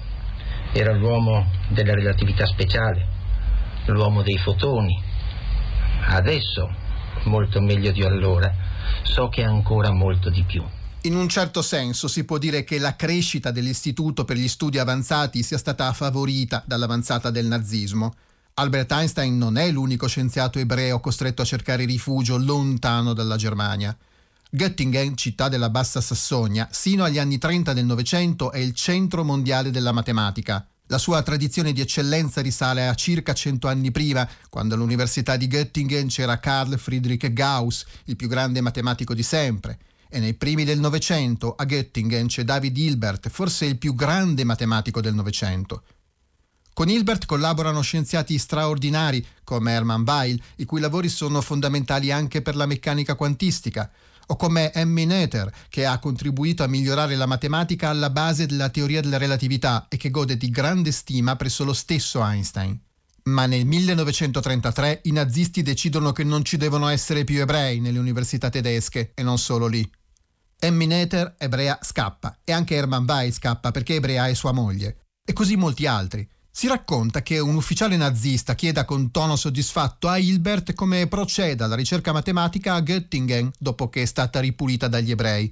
era 0.72 0.92
l'uomo 0.92 1.50
della 1.68 1.94
relatività 1.94 2.46
speciale, 2.46 3.06
l'uomo 3.86 4.22
dei 4.22 4.38
fotoni. 4.38 5.06
Adesso, 6.10 6.70
molto 7.24 7.60
meglio 7.60 7.92
di 7.92 8.02
allora, 8.02 8.50
so 9.02 9.28
che 9.28 9.44
ancora 9.44 9.92
molto 9.92 10.30
di 10.30 10.42
più. 10.42 10.64
In 11.02 11.14
un 11.14 11.28
certo 11.28 11.62
senso 11.62 12.08
si 12.08 12.24
può 12.24 12.38
dire 12.38 12.64
che 12.64 12.78
la 12.78 12.96
crescita 12.96 13.50
dell'Istituto 13.50 14.24
per 14.24 14.36
gli 14.36 14.48
Studi 14.48 14.78
Avanzati 14.78 15.42
sia 15.42 15.58
stata 15.58 15.92
favorita 15.92 16.62
dall'avanzata 16.66 17.30
del 17.30 17.46
nazismo. 17.46 18.14
Albert 18.54 18.90
Einstein 18.90 19.36
non 19.36 19.56
è 19.56 19.70
l'unico 19.70 20.08
scienziato 20.08 20.58
ebreo 20.58 20.98
costretto 20.98 21.42
a 21.42 21.44
cercare 21.44 21.84
rifugio 21.84 22.38
lontano 22.38 23.12
dalla 23.12 23.36
Germania. 23.36 23.96
Göttingen, 24.50 25.14
città 25.14 25.48
della 25.48 25.68
Bassa 25.68 26.00
Sassonia, 26.00 26.68
sino 26.72 27.04
agli 27.04 27.18
anni 27.18 27.36
30 27.36 27.74
del 27.74 27.84
Novecento 27.84 28.50
è 28.50 28.58
il 28.58 28.74
centro 28.74 29.22
mondiale 29.22 29.70
della 29.70 29.92
matematica. 29.92 30.66
La 30.90 30.96
sua 30.96 31.20
tradizione 31.22 31.74
di 31.74 31.82
eccellenza 31.82 32.40
risale 32.40 32.88
a 32.88 32.94
circa 32.94 33.34
cento 33.34 33.68
anni 33.68 33.90
prima, 33.90 34.26
quando 34.48 34.74
all'Università 34.74 35.36
di 35.36 35.46
Göttingen 35.46 36.08
c'era 36.08 36.40
Carl 36.40 36.78
Friedrich 36.78 37.30
Gauss, 37.30 37.84
il 38.04 38.16
più 38.16 38.26
grande 38.26 38.62
matematico 38.62 39.12
di 39.12 39.22
sempre, 39.22 39.78
e 40.08 40.18
nei 40.18 40.32
primi 40.32 40.64
del 40.64 40.80
Novecento 40.80 41.54
a 41.54 41.66
Göttingen 41.66 42.26
c'è 42.26 42.42
David 42.42 42.74
Hilbert, 42.74 43.28
forse 43.28 43.66
il 43.66 43.76
più 43.76 43.94
grande 43.94 44.44
matematico 44.44 45.02
del 45.02 45.12
Novecento. 45.12 45.82
Con 46.72 46.88
Hilbert 46.88 47.26
collaborano 47.26 47.82
scienziati 47.82 48.38
straordinari 48.38 49.22
come 49.44 49.72
Hermann 49.72 50.04
Weyl, 50.06 50.40
i 50.56 50.64
cui 50.64 50.80
lavori 50.80 51.10
sono 51.10 51.42
fondamentali 51.42 52.10
anche 52.10 52.40
per 52.40 52.56
la 52.56 52.64
meccanica 52.64 53.14
quantistica, 53.14 53.90
o 54.30 54.36
come 54.36 54.72
Emmy 54.72 55.04
Noether, 55.04 55.52
che 55.68 55.86
ha 55.86 55.98
contribuito 55.98 56.62
a 56.62 56.66
migliorare 56.68 57.16
la 57.16 57.26
matematica 57.26 57.88
alla 57.88 58.10
base 58.10 58.46
della 58.46 58.68
teoria 58.68 59.00
della 59.00 59.18
relatività 59.18 59.86
e 59.88 59.96
che 59.96 60.10
gode 60.10 60.36
di 60.36 60.50
grande 60.50 60.92
stima 60.92 61.36
presso 61.36 61.64
lo 61.64 61.72
stesso 61.72 62.22
Einstein. 62.22 62.78
Ma 63.24 63.46
nel 63.46 63.66
1933 63.66 65.00
i 65.04 65.12
nazisti 65.12 65.62
decidono 65.62 66.12
che 66.12 66.24
non 66.24 66.44
ci 66.44 66.56
devono 66.56 66.88
essere 66.88 67.24
più 67.24 67.40
ebrei 67.40 67.80
nelle 67.80 67.98
università 67.98 68.48
tedesche 68.48 69.12
e 69.14 69.22
non 69.22 69.38
solo 69.38 69.66
lì. 69.66 69.88
Emmy 70.58 70.86
Noether, 70.86 71.34
ebrea, 71.38 71.78
scappa 71.82 72.38
e 72.42 72.52
anche 72.52 72.74
Hermann 72.74 73.06
Weyl 73.06 73.32
scappa 73.32 73.70
perché 73.70 73.94
ebrea 73.94 74.28
è 74.28 74.34
sua 74.34 74.52
moglie. 74.52 75.04
E 75.24 75.32
così 75.32 75.56
molti 75.56 75.86
altri. 75.86 76.26
Si 76.58 76.66
racconta 76.66 77.22
che 77.22 77.38
un 77.38 77.54
ufficiale 77.54 77.96
nazista 77.96 78.56
chieda 78.56 78.84
con 78.84 79.12
tono 79.12 79.36
soddisfatto 79.36 80.08
a 80.08 80.18
Hilbert 80.18 80.74
come 80.74 81.06
proceda 81.06 81.68
la 81.68 81.76
ricerca 81.76 82.12
matematica 82.12 82.74
a 82.74 82.82
Göttingen 82.82 83.52
dopo 83.56 83.88
che 83.88 84.02
è 84.02 84.04
stata 84.04 84.40
ripulita 84.40 84.88
dagli 84.88 85.12
ebrei. 85.12 85.48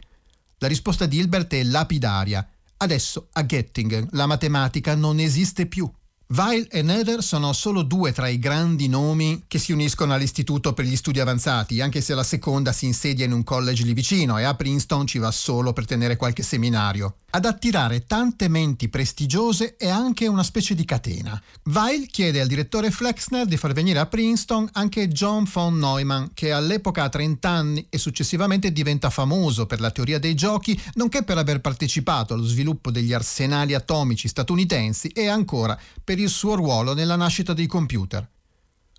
La 0.59 0.67
risposta 0.67 1.07
di 1.07 1.19
Hilbert 1.19 1.55
è 1.55 1.63
lapidaria. 1.63 2.45
Adesso 2.79 3.29
a 3.35 3.43
Göttingen 3.45 4.09
la 4.15 4.27
matematica 4.27 4.97
non 4.97 5.21
esiste 5.21 5.67
più. 5.67 5.89
Weil 6.31 6.67
e 6.73 6.83
Nether 6.83 7.23
sono 7.23 7.53
solo 7.53 7.83
due 7.83 8.11
tra 8.11 8.27
i 8.27 8.41
grandi 8.41 8.89
nomi 8.89 9.45
che 9.47 9.61
si 9.61 9.71
uniscono 9.71 10.13
all'Istituto 10.13 10.73
per 10.73 10.87
gli 10.87 10.97
Studi 10.97 11.21
Avanzati, 11.21 11.81
anche 11.81 12.01
se 12.01 12.15
la 12.15 12.25
seconda 12.25 12.73
si 12.73 12.87
insedia 12.87 13.25
in 13.25 13.31
un 13.31 13.45
college 13.45 13.85
lì 13.85 13.93
vicino 13.93 14.39
e 14.39 14.43
a 14.43 14.57
Princeton 14.57 15.07
ci 15.07 15.19
va 15.19 15.31
solo 15.31 15.73
per 15.73 15.85
tenere 15.85 16.17
qualche 16.17 16.43
seminario. 16.43 17.19
Ad 17.37 17.45
attirare 17.45 18.07
tante 18.07 18.49
menti 18.49 18.89
prestigiose 18.89 19.77
è 19.77 19.91
anche 19.91 20.27
una 20.27 20.43
specie 20.43 20.75
di 20.75 20.87
catena. 20.87 21.39
Weil 21.65 22.07
chiede 22.07 22.41
al 22.41 22.47
direttore 22.47 22.91
Flexner 22.91 23.45
di 23.45 23.59
far 23.59 23.75
venire 23.75 23.99
a 23.99 24.07
Princeton 24.07 24.67
anche 24.73 25.09
John 25.09 25.45
von 25.45 25.77
Neumann, 25.77 26.29
che 26.33 26.51
all'epoca 26.51 27.03
ha 27.03 27.11
30 27.11 27.47
anni 27.47 27.87
e 27.91 27.99
successivamente 27.99 28.73
diventa 28.73 29.11
famoso 29.11 29.67
per 29.67 29.81
la 29.81 29.91
teoria 29.91 30.19
dei 30.19 30.35
giochi, 30.35 30.81
nonché 30.95 31.25
per 31.25 31.37
aver 31.37 31.61
partecipato 31.61 32.33
allo 32.33 32.47
sviluppo 32.47 32.91
degli 32.91 33.13
arsenali 33.13 33.75
atomici 33.75 34.29
statunitensi 34.29 35.09
e 35.09 35.27
ancora 35.27 35.79
per 36.03 36.19
il 36.19 36.31
suo 36.31 36.55
ruolo 36.55 36.95
nella 36.95 37.17
nascita 37.17 37.53
dei 37.53 37.67
computer. 37.67 38.27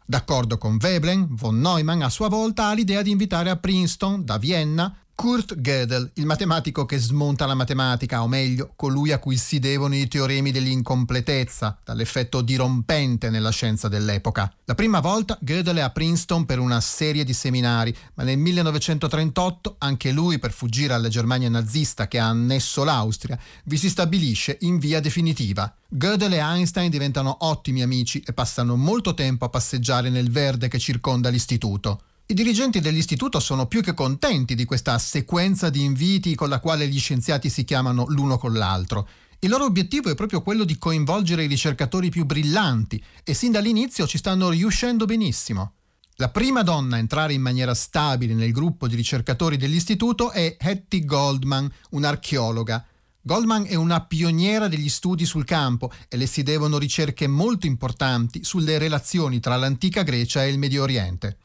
D'accordo 0.06 0.60
con 0.60 0.77
Veblen, 0.77 1.25
von 1.32 1.60
Neumann 1.60 2.03
a 2.03 2.10
sua 2.10 2.29
volta 2.29 2.67
ha 2.67 2.74
l'idea 2.74 3.01
di 3.01 3.10
invitare 3.10 3.50
a 3.50 3.58
Princeton, 3.58 4.24
da 4.24 4.38
Vienna, 4.38 4.96
Kurt 5.17 5.55
Gödel, 5.55 6.12
il 6.13 6.27
matematico 6.27 6.86
che 6.86 7.00
smonta 7.00 7.47
la 7.47 7.55
matematica, 7.55 8.21
o 8.21 8.27
meglio, 8.27 8.74
colui 8.75 9.12
a 9.12 9.17
cui 9.17 9.36
si 9.36 9.57
devono 9.57 9.95
i 9.95 10.07
teoremi 10.07 10.51
dell'incompletezza, 10.51 11.79
dall'effetto 11.83 12.41
dirompente 12.41 13.31
nella 13.31 13.50
scienza 13.50 13.88
dell'epoca. 13.88 14.53
La 14.65 14.75
prima 14.75 15.00
volta 15.00 15.36
Gödel 15.41 15.77
è 15.77 15.81
a 15.81 15.89
Princeton 15.89 16.45
per 16.45 16.59
una 16.59 16.79
serie 16.81 17.24
di 17.24 17.33
seminari, 17.33 17.97
ma 18.13 18.21
nel 18.21 18.38
1938 18.38 19.77
anche 19.79 20.12
lui, 20.12 20.38
per 20.38 20.51
fuggire 20.51 20.93
alla 20.93 21.09
Germania 21.09 21.50
nazista 21.50 22.07
che 22.07 22.19
ha 22.19 22.27
annesso 22.27 22.83
l'Austria, 22.83 23.39
vi 23.63 23.77
si 23.77 23.89
stabilisce 23.89 24.57
in 24.62 24.77
via 24.77 25.00
definitiva. 25.00 25.74
Gödel 25.89 26.33
e 26.33 26.38
Einstein 26.38 26.91
diventano 26.91 27.38
ottimi 27.39 27.81
amici 27.81 28.21
e 28.24 28.33
passano 28.33 28.75
molto 28.75 29.15
tempo 29.15 29.45
a 29.45 29.50
passeggiare 29.50 30.12
nel 30.12 30.29
verde 30.29 30.67
che 30.67 30.77
circonda 30.77 31.29
l'istituto. 31.29 32.01
I 32.29 32.34
dirigenti 32.34 32.81
dell'istituto 32.81 33.39
sono 33.39 33.67
più 33.67 33.81
che 33.81 33.93
contenti 33.93 34.53
di 34.53 34.65
questa 34.65 34.98
sequenza 34.98 35.69
di 35.69 35.86
inviti 35.86 36.36
con 36.36 36.50
la 36.50 36.60
quale 36.60 36.86
gli 36.86 37.00
scienziati 37.00 37.50
si 37.50 37.63
chiamano 37.63 38.05
l'uno 38.10 38.38
con 38.38 38.51
l'altro. 38.51 39.07
Il 39.39 39.50
loro 39.50 39.63
obiettivo 39.63 40.10
è 40.10 40.15
proprio 40.15 40.41
quello 40.41 40.65
di 40.65 40.77
coinvolgere 40.77 41.46
i 41.46 41.48
ricercatori 41.48 42.10
più 42.10 42.25
brillanti 42.25 43.01
e 43.24 43.34
sin 43.34 43.53
dall'inizio 43.53 44.05
ci 44.05 44.17
stanno 44.17 44.50
riuscendo 44.50 45.05
benissimo. 45.05 45.75
La 46.15 46.27
prima 46.27 46.63
donna 46.63 46.98
a 46.98 47.00
entrare 47.00 47.31
in 47.31 47.41
maniera 47.41 47.74
stabile 47.74 48.34
nel 48.34 48.51
gruppo 48.51 48.89
di 48.89 48.96
ricercatori 48.98 49.55
dell'istituto 49.55 50.31
è 50.31 50.57
Hattie 50.60 51.05
Goldman, 51.05 51.72
un'archeologa. 51.92 52.85
Goldman 53.22 53.68
è 53.68 53.75
una 53.75 54.01
pioniera 54.01 54.68
degli 54.68 54.90
studi 54.90 55.24
sul 55.24 55.46
campo 55.46 55.94
e 56.09 56.18
le 56.18 56.25
si 56.25 56.44
devono 56.44 56.77
ricerche 56.77 57.25
molto 57.25 57.68
importanti 57.68 58.44
sulle 58.44 58.77
relazioni 58.77 59.40
tra 59.40 59.55
l'antica 59.55 60.03
Grecia 60.03 60.44
e 60.44 60.50
il 60.50 60.57
Medio 60.57 60.83
Oriente. 60.83 61.37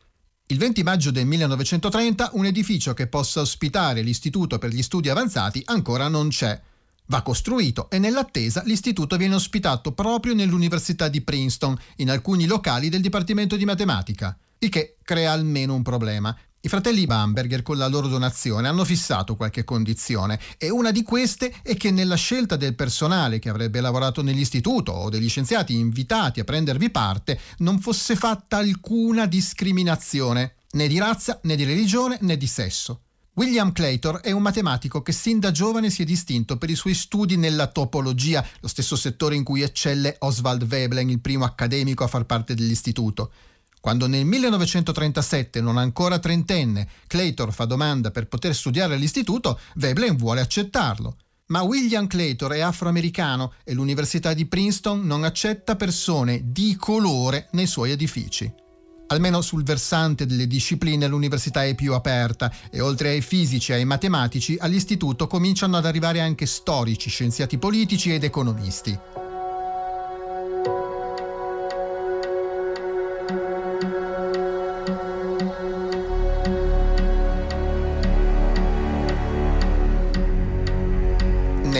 Il 0.52 0.58
20 0.58 0.82
maggio 0.82 1.10
del 1.10 1.24
1930 1.24 2.32
un 2.34 2.44
edificio 2.44 2.92
che 2.92 3.06
possa 3.06 3.40
ospitare 3.40 4.02
l'Istituto 4.02 4.58
per 4.58 4.68
gli 4.68 4.82
Studi 4.82 5.08
Avanzati 5.08 5.62
ancora 5.64 6.08
non 6.08 6.28
c'è. 6.28 6.60
Va 7.06 7.22
costruito 7.22 7.88
e 7.88 7.98
nell'attesa 7.98 8.62
l'istituto 8.66 9.16
viene 9.16 9.34
ospitato 9.34 9.92
proprio 9.92 10.34
nell'Università 10.34 11.08
di 11.08 11.22
Princeton, 11.22 11.74
in 11.96 12.10
alcuni 12.10 12.44
locali 12.44 12.90
del 12.90 13.00
Dipartimento 13.00 13.56
di 13.56 13.64
Matematica, 13.64 14.36
il 14.58 14.68
che 14.68 14.98
crea 15.02 15.32
almeno 15.32 15.72
un 15.72 15.80
problema. 15.80 16.36
I 16.64 16.68
fratelli 16.68 17.06
Bamberger 17.06 17.60
con 17.62 17.76
la 17.76 17.88
loro 17.88 18.06
donazione 18.06 18.68
hanno 18.68 18.84
fissato 18.84 19.34
qualche 19.34 19.64
condizione 19.64 20.38
e 20.56 20.70
una 20.70 20.92
di 20.92 21.02
queste 21.02 21.52
è 21.60 21.76
che 21.76 21.90
nella 21.90 22.14
scelta 22.14 22.54
del 22.54 22.76
personale 22.76 23.40
che 23.40 23.48
avrebbe 23.48 23.80
lavorato 23.80 24.22
nell'istituto 24.22 24.92
o 24.92 25.08
degli 25.08 25.28
scienziati 25.28 25.74
invitati 25.74 26.38
a 26.38 26.44
prendervi 26.44 26.90
parte 26.90 27.40
non 27.58 27.80
fosse 27.80 28.14
fatta 28.14 28.58
alcuna 28.58 29.26
discriminazione, 29.26 30.54
né 30.74 30.86
di 30.86 31.00
razza, 31.00 31.40
né 31.42 31.56
di 31.56 31.64
religione, 31.64 32.18
né 32.20 32.36
di 32.36 32.46
sesso. 32.46 33.00
William 33.34 33.72
Claytor 33.72 34.20
è 34.20 34.30
un 34.30 34.42
matematico 34.42 35.02
che 35.02 35.10
sin 35.10 35.40
da 35.40 35.50
giovane 35.50 35.90
si 35.90 36.02
è 36.02 36.04
distinto 36.04 36.58
per 36.58 36.70
i 36.70 36.76
suoi 36.76 36.94
studi 36.94 37.36
nella 37.36 37.66
topologia, 37.66 38.46
lo 38.60 38.68
stesso 38.68 38.94
settore 38.94 39.34
in 39.34 39.42
cui 39.42 39.62
eccelle 39.62 40.14
Oswald 40.20 40.64
Veblen, 40.64 41.10
il 41.10 41.18
primo 41.18 41.44
accademico 41.44 42.04
a 42.04 42.08
far 42.08 42.24
parte 42.24 42.54
dell'istituto. 42.54 43.32
Quando 43.82 44.06
nel 44.06 44.24
1937, 44.24 45.60
non 45.60 45.76
ancora 45.76 46.20
trentenne, 46.20 46.86
Claytor 47.08 47.52
fa 47.52 47.64
domanda 47.64 48.12
per 48.12 48.28
poter 48.28 48.54
studiare 48.54 48.94
all'istituto, 48.94 49.58
Veblen 49.74 50.14
vuole 50.14 50.40
accettarlo. 50.40 51.16
Ma 51.46 51.62
William 51.62 52.06
Claytor 52.06 52.52
è 52.52 52.60
afroamericano 52.60 53.54
e 53.64 53.74
l'Università 53.74 54.34
di 54.34 54.46
Princeton 54.46 55.04
non 55.04 55.24
accetta 55.24 55.74
persone 55.74 56.42
di 56.44 56.76
colore 56.76 57.48
nei 57.54 57.66
suoi 57.66 57.90
edifici. 57.90 58.48
Almeno 59.08 59.40
sul 59.40 59.64
versante 59.64 60.26
delle 60.26 60.46
discipline 60.46 61.08
l'università 61.08 61.64
è 61.64 61.74
più 61.74 61.94
aperta 61.94 62.52
e 62.70 62.80
oltre 62.80 63.08
ai 63.08 63.20
fisici 63.20 63.72
e 63.72 63.74
ai 63.74 63.84
matematici 63.84 64.56
all'istituto 64.60 65.26
cominciano 65.26 65.76
ad 65.76 65.86
arrivare 65.86 66.20
anche 66.20 66.46
storici, 66.46 67.10
scienziati 67.10 67.58
politici 67.58 68.14
ed 68.14 68.22
economisti. 68.22 68.96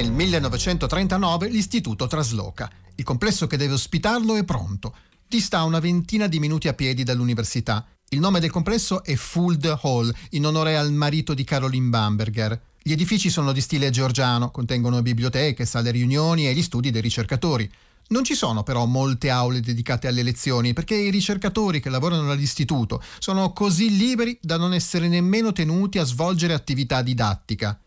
Nel 0.02 0.10
1939 0.10 1.48
l'istituto 1.48 2.08
trasloca. 2.08 2.68
Il 2.96 3.04
complesso 3.04 3.46
che 3.46 3.56
deve 3.56 3.74
ospitarlo 3.74 4.34
è 4.34 4.42
pronto. 4.42 4.96
Dista 5.28 5.62
una 5.62 5.78
ventina 5.78 6.26
di 6.26 6.40
minuti 6.40 6.66
a 6.66 6.72
piedi 6.72 7.04
dall'università. 7.04 7.86
Il 8.08 8.18
nome 8.18 8.40
del 8.40 8.50
complesso 8.50 9.04
è 9.04 9.14
Fuld 9.14 9.64
Hall, 9.82 10.12
in 10.30 10.44
onore 10.44 10.76
al 10.76 10.90
marito 10.90 11.34
di 11.34 11.44
Caroline 11.44 11.88
Bamberger. 11.88 12.60
Gli 12.82 12.90
edifici 12.90 13.30
sono 13.30 13.52
di 13.52 13.60
stile 13.60 13.90
georgiano, 13.90 14.50
contengono 14.50 15.00
biblioteche, 15.02 15.64
sale 15.64 15.92
riunioni 15.92 16.48
e 16.48 16.52
gli 16.52 16.62
studi 16.62 16.90
dei 16.90 17.00
ricercatori. 17.00 17.70
Non 18.08 18.24
ci 18.24 18.34
sono 18.34 18.64
però 18.64 18.86
molte 18.86 19.30
aule 19.30 19.60
dedicate 19.60 20.08
alle 20.08 20.24
lezioni 20.24 20.72
perché 20.72 20.96
i 20.96 21.12
ricercatori 21.12 21.78
che 21.78 21.90
lavorano 21.90 22.28
all'istituto 22.28 23.00
sono 23.20 23.52
così 23.52 23.96
liberi 23.96 24.36
da 24.42 24.56
non 24.56 24.74
essere 24.74 25.06
nemmeno 25.06 25.52
tenuti 25.52 25.98
a 25.98 26.04
svolgere 26.04 26.54
attività 26.54 27.02
didattica. 27.02 27.78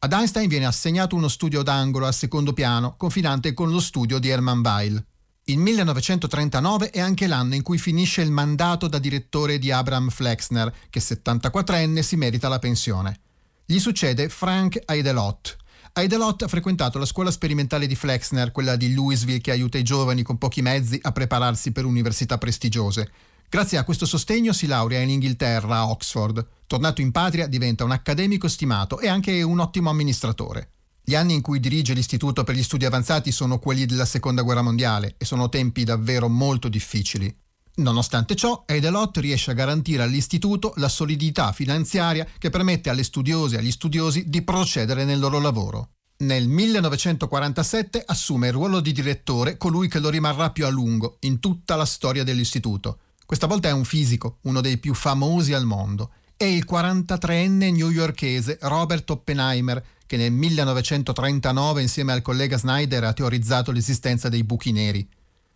Ad 0.00 0.12
Einstein 0.12 0.48
viene 0.48 0.64
assegnato 0.64 1.16
uno 1.16 1.26
studio 1.26 1.64
d'angolo 1.64 2.06
al 2.06 2.14
secondo 2.14 2.52
piano, 2.52 2.94
confinante 2.96 3.52
con 3.52 3.68
lo 3.68 3.80
studio 3.80 4.20
di 4.20 4.28
Hermann 4.28 4.60
Weyl. 4.60 5.04
Il 5.46 5.58
1939 5.58 6.90
è 6.90 7.00
anche 7.00 7.26
l'anno 7.26 7.56
in 7.56 7.62
cui 7.62 7.78
finisce 7.78 8.22
il 8.22 8.30
mandato 8.30 8.86
da 8.86 9.00
direttore 9.00 9.58
di 9.58 9.72
Abraham 9.72 10.10
Flexner, 10.10 10.72
che 10.88 11.00
74enne 11.00 11.98
si 11.98 12.14
merita 12.14 12.46
la 12.46 12.60
pensione. 12.60 13.18
Gli 13.66 13.80
succede 13.80 14.28
Frank 14.28 14.80
Eidelot. 14.86 15.56
Eidelot 15.94 16.42
ha 16.42 16.48
frequentato 16.48 17.00
la 17.00 17.04
scuola 17.04 17.32
sperimentale 17.32 17.88
di 17.88 17.96
Flexner, 17.96 18.52
quella 18.52 18.76
di 18.76 18.94
Louisville 18.94 19.40
che 19.40 19.50
aiuta 19.50 19.78
i 19.78 19.82
giovani 19.82 20.22
con 20.22 20.38
pochi 20.38 20.62
mezzi 20.62 20.96
a 21.02 21.10
prepararsi 21.10 21.72
per 21.72 21.84
università 21.84 22.38
prestigiose. 22.38 23.10
Grazie 23.50 23.78
a 23.78 23.84
questo 23.84 24.04
sostegno 24.04 24.52
si 24.52 24.66
laurea 24.66 25.00
in 25.00 25.08
Inghilterra, 25.08 25.78
a 25.78 25.88
Oxford. 25.88 26.46
Tornato 26.66 27.00
in 27.00 27.12
patria 27.12 27.46
diventa 27.46 27.82
un 27.82 27.92
accademico 27.92 28.46
stimato 28.46 29.00
e 29.00 29.08
anche 29.08 29.40
un 29.40 29.58
ottimo 29.58 29.88
amministratore. 29.88 30.72
Gli 31.02 31.14
anni 31.14 31.32
in 31.32 31.40
cui 31.40 31.58
dirige 31.58 31.94
l'Istituto 31.94 32.44
per 32.44 32.54
gli 32.54 32.62
Studi 32.62 32.84
Avanzati 32.84 33.32
sono 33.32 33.58
quelli 33.58 33.86
della 33.86 34.04
Seconda 34.04 34.42
Guerra 34.42 34.60
Mondiale 34.60 35.14
e 35.16 35.24
sono 35.24 35.48
tempi 35.48 35.84
davvero 35.84 36.28
molto 36.28 36.68
difficili. 36.68 37.34
Nonostante 37.76 38.34
ciò, 38.34 38.64
Edelot 38.66 39.16
riesce 39.16 39.52
a 39.52 39.54
garantire 39.54 40.02
all'istituto 40.02 40.74
la 40.76 40.90
solidità 40.90 41.50
finanziaria 41.52 42.26
che 42.36 42.50
permette 42.50 42.90
alle 42.90 43.02
studiose 43.02 43.56
e 43.56 43.58
agli 43.60 43.70
studiosi 43.70 44.28
di 44.28 44.42
procedere 44.42 45.04
nel 45.04 45.18
loro 45.18 45.38
lavoro. 45.38 45.92
Nel 46.18 46.48
1947 46.48 48.02
assume 48.04 48.48
il 48.48 48.52
ruolo 48.52 48.80
di 48.80 48.92
direttore 48.92 49.56
colui 49.56 49.88
che 49.88 50.00
lo 50.00 50.10
rimarrà 50.10 50.50
più 50.50 50.66
a 50.66 50.68
lungo 50.68 51.16
in 51.20 51.40
tutta 51.40 51.76
la 51.76 51.86
storia 51.86 52.24
dell'istituto. 52.24 52.98
Questa 53.28 53.46
volta 53.46 53.68
è 53.68 53.72
un 53.72 53.84
fisico, 53.84 54.38
uno 54.44 54.62
dei 54.62 54.78
più 54.78 54.94
famosi 54.94 55.52
al 55.52 55.66
mondo. 55.66 56.12
È 56.34 56.44
il 56.44 56.64
43enne 56.66 57.70
newyorkese 57.70 58.56
Robert 58.62 59.10
Oppenheimer, 59.10 59.84
che 60.06 60.16
nel 60.16 60.32
1939 60.32 61.82
insieme 61.82 62.12
al 62.12 62.22
collega 62.22 62.56
Snyder 62.56 63.04
ha 63.04 63.12
teorizzato 63.12 63.70
l'esistenza 63.70 64.30
dei 64.30 64.44
buchi 64.44 64.72
neri. 64.72 65.06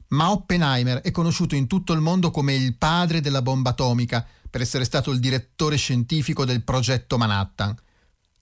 Ma 0.09 0.31
Oppenheimer 0.31 0.99
è 0.99 1.11
conosciuto 1.13 1.55
in 1.55 1.67
tutto 1.67 1.95
il 1.95 2.01
mondo 2.01 2.31
come 2.31 2.55
il 2.55 2.77
padre 2.77 3.23
della 3.23 3.41
bomba 3.41 3.71
atomica 3.71 4.23
per 4.51 4.61
essere 4.61 4.85
stato 4.85 5.11
il 5.11 5.19
direttore 5.19 5.77
scientifico 5.77 6.45
del 6.45 6.63
progetto 6.65 7.17
Manhattan 7.17 7.75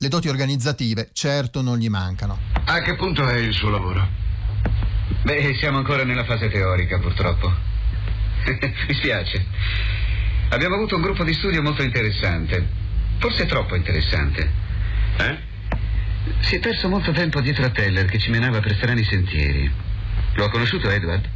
le 0.03 0.09
doti 0.09 0.31
organizzative 0.31 1.11
certo 1.13 1.61
non 1.61 1.77
gli 1.77 1.91
mancano. 1.91 2.39
A 2.65 2.81
che 2.81 2.97
punto 2.97 3.29
è 3.29 3.37
il 3.37 3.53
suo 3.53 3.69
lavoro? 3.69 4.09
Beh, 5.25 5.55
siamo 5.61 5.77
ancora 5.77 6.05
nella 6.05 6.25
fase 6.25 6.49
teorica, 6.49 6.99
purtroppo. 6.99 7.70
Mi 8.89 8.95
spiace. 8.95 9.45
Abbiamo 10.51 10.75
avuto 10.75 10.97
un 10.97 11.03
gruppo 11.03 11.25
di 11.25 11.33
studio 11.35 11.63
molto 11.63 11.83
interessante. 11.83 12.67
Forse 13.19 13.47
troppo 13.47 13.77
interessante. 13.77 14.51
Eh? 15.19 15.39
Si 16.41 16.57
è 16.57 16.59
perso 16.59 16.89
molto 16.89 17.13
tempo 17.13 17.41
dietro 17.41 17.65
a 17.65 17.71
Teller 17.71 18.07
che 18.07 18.19
ci 18.19 18.31
menava 18.31 18.61
per 18.61 18.75
strani 18.75 19.05
sentieri. 19.05 19.71
Lo 20.35 20.45
ha 20.45 20.51
conosciuto 20.51 20.91
Edward? 20.91 21.29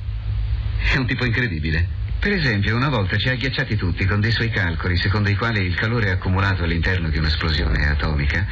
È 0.92 0.96
un 0.96 1.06
tipo 1.06 1.24
incredibile. 1.24 2.02
Per 2.18 2.32
esempio, 2.32 2.74
una 2.74 2.88
volta 2.88 3.16
ci 3.16 3.28
ha 3.28 3.32
agghiacciati 3.32 3.76
tutti 3.76 4.06
con 4.06 4.20
dei 4.20 4.30
suoi 4.30 4.48
calcoli, 4.48 4.96
secondo 4.96 5.28
i 5.28 5.36
quali 5.36 5.62
il 5.62 5.74
calore 5.74 6.10
accumulato 6.10 6.64
all'interno 6.64 7.08
di 7.08 7.18
un'esplosione 7.18 7.86
atomica 7.86 8.46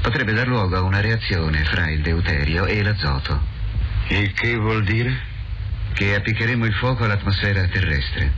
potrebbe 0.00 0.32
dar 0.32 0.46
luogo 0.46 0.76
a 0.76 0.82
una 0.82 1.00
reazione 1.00 1.64
fra 1.64 1.88
il 1.90 2.00
deuterio 2.00 2.64
e 2.66 2.82
l'azoto. 2.82 3.40
Il 4.08 4.32
che 4.32 4.56
vuol 4.56 4.84
dire? 4.84 5.28
Che 6.00 6.14
appiccheremo 6.14 6.64
il 6.64 6.72
fuoco 6.72 7.04
all'atmosfera 7.04 7.66
terrestre. 7.66 8.32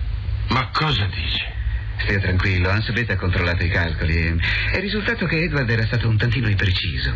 Ma 0.48 0.70
cosa 0.72 1.06
dice? 1.06 1.52
Stia 1.98 2.18
tranquillo, 2.18 2.68
Ansbeth 2.68 3.10
ha 3.10 3.16
controllato 3.16 3.62
i 3.62 3.68
calcoli 3.68 4.16
e 4.16 4.36
è 4.72 4.80
risultato 4.80 5.26
che 5.26 5.44
Edward 5.44 5.70
era 5.70 5.86
stato 5.86 6.08
un 6.08 6.16
tantino 6.16 6.48
impreciso. 6.48 7.14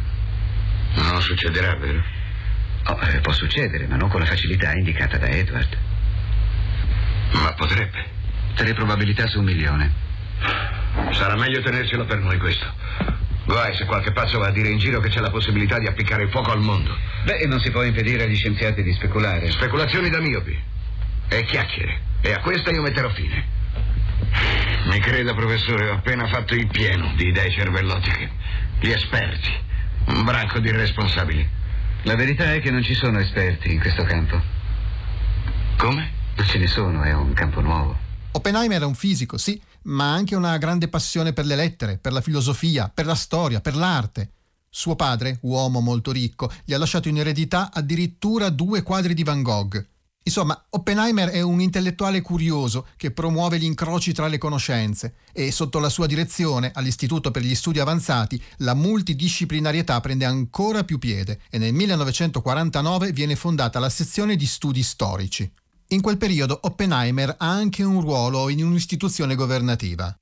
Non 0.94 1.20
succederà, 1.20 1.74
vero? 1.74 2.00
Oh, 2.84 3.00
eh, 3.08 3.18
può 3.18 3.32
succedere, 3.32 3.88
ma 3.88 3.96
non 3.96 4.08
con 4.08 4.20
la 4.20 4.26
facilità 4.26 4.70
indicata 4.70 5.18
da 5.18 5.26
Edward. 5.26 5.76
Ma 7.32 7.52
potrebbe. 7.54 8.04
Tre 8.54 8.72
probabilità 8.72 9.26
su 9.26 9.40
un 9.40 9.46
milione. 9.46 9.92
Sarà 11.10 11.34
meglio 11.34 11.60
tenercelo 11.60 12.04
per 12.04 12.18
noi 12.18 12.38
questo. 12.38 12.72
Guai 13.46 13.76
se 13.76 13.84
qualche 13.84 14.10
pazzo 14.10 14.40
va 14.40 14.48
a 14.48 14.50
dire 14.50 14.68
in 14.68 14.78
giro 14.78 14.98
che 14.98 15.08
c'è 15.08 15.20
la 15.20 15.30
possibilità 15.30 15.78
di 15.78 15.86
appiccare 15.86 16.24
il 16.24 16.30
fuoco 16.30 16.50
al 16.50 16.60
mondo. 16.60 16.96
Beh, 17.24 17.46
non 17.46 17.60
si 17.60 17.70
può 17.70 17.84
impedire 17.84 18.24
agli 18.24 18.34
scienziati 18.34 18.82
di 18.82 18.92
speculare. 18.92 19.52
Speculazioni 19.52 20.10
da 20.10 20.20
miopi. 20.20 20.58
E 21.28 21.44
chiacchiere. 21.44 22.00
E 22.22 22.32
a 22.32 22.40
questa 22.40 22.70
io 22.70 22.82
metterò 22.82 23.08
fine. 23.10 23.44
Mi 24.86 24.98
creda, 24.98 25.32
professore, 25.32 25.88
ho 25.88 25.94
appena 25.94 26.26
fatto 26.26 26.54
il 26.54 26.66
pieno 26.66 27.12
di 27.14 27.28
idee 27.28 27.50
cervellotiche. 27.52 28.30
Gli 28.80 28.90
esperti. 28.90 29.50
Un 30.06 30.24
branco 30.24 30.58
di 30.58 30.68
irresponsabili. 30.68 31.48
La 32.02 32.16
verità 32.16 32.52
è 32.52 32.60
che 32.60 32.72
non 32.72 32.82
ci 32.82 32.94
sono 32.94 33.20
esperti 33.20 33.72
in 33.72 33.78
questo 33.78 34.02
campo. 34.02 34.40
Come? 35.76 36.10
Non 36.34 36.46
ce 36.46 36.58
ne 36.58 36.66
sono, 36.66 37.02
è 37.02 37.12
un 37.12 37.32
campo 37.32 37.60
nuovo. 37.60 37.96
Oppenheimer 38.32 38.76
era 38.76 38.86
un 38.86 38.94
fisico, 38.94 39.38
sì, 39.38 39.60
ma 39.86 40.12
anche 40.12 40.34
una 40.34 40.56
grande 40.58 40.88
passione 40.88 41.32
per 41.32 41.44
le 41.46 41.56
lettere, 41.56 41.98
per 41.98 42.12
la 42.12 42.20
filosofia, 42.20 42.90
per 42.92 43.06
la 43.06 43.14
storia, 43.14 43.60
per 43.60 43.76
l'arte. 43.76 44.30
Suo 44.68 44.94
padre, 44.94 45.38
uomo 45.42 45.80
molto 45.80 46.12
ricco, 46.12 46.50
gli 46.64 46.72
ha 46.72 46.78
lasciato 46.78 47.08
in 47.08 47.18
eredità 47.18 47.70
addirittura 47.72 48.50
due 48.50 48.82
quadri 48.82 49.14
di 49.14 49.22
Van 49.22 49.42
Gogh. 49.42 49.86
Insomma, 50.26 50.60
Oppenheimer 50.70 51.28
è 51.28 51.40
un 51.40 51.60
intellettuale 51.60 52.20
curioso 52.20 52.88
che 52.96 53.12
promuove 53.12 53.60
gli 53.60 53.64
incroci 53.64 54.12
tra 54.12 54.26
le 54.26 54.38
conoscenze 54.38 55.14
e 55.32 55.52
sotto 55.52 55.78
la 55.78 55.88
sua 55.88 56.06
direzione 56.06 56.72
all'Istituto 56.74 57.30
per 57.30 57.42
gli 57.42 57.54
Studi 57.54 57.78
Avanzati 57.78 58.42
la 58.58 58.74
multidisciplinarietà 58.74 60.00
prende 60.00 60.24
ancora 60.24 60.82
più 60.82 60.98
piede 60.98 61.40
e 61.48 61.58
nel 61.58 61.72
1949 61.72 63.12
viene 63.12 63.36
fondata 63.36 63.78
la 63.78 63.88
sezione 63.88 64.34
di 64.34 64.46
studi 64.46 64.82
storici. 64.82 65.48
In 65.90 66.00
quel 66.00 66.16
periodo 66.16 66.58
Oppenheimer 66.62 67.36
ha 67.38 67.48
anche 67.48 67.84
un 67.84 68.00
ruolo 68.00 68.48
in 68.48 68.64
un'istituzione 68.64 69.36
governativa. 69.36 70.12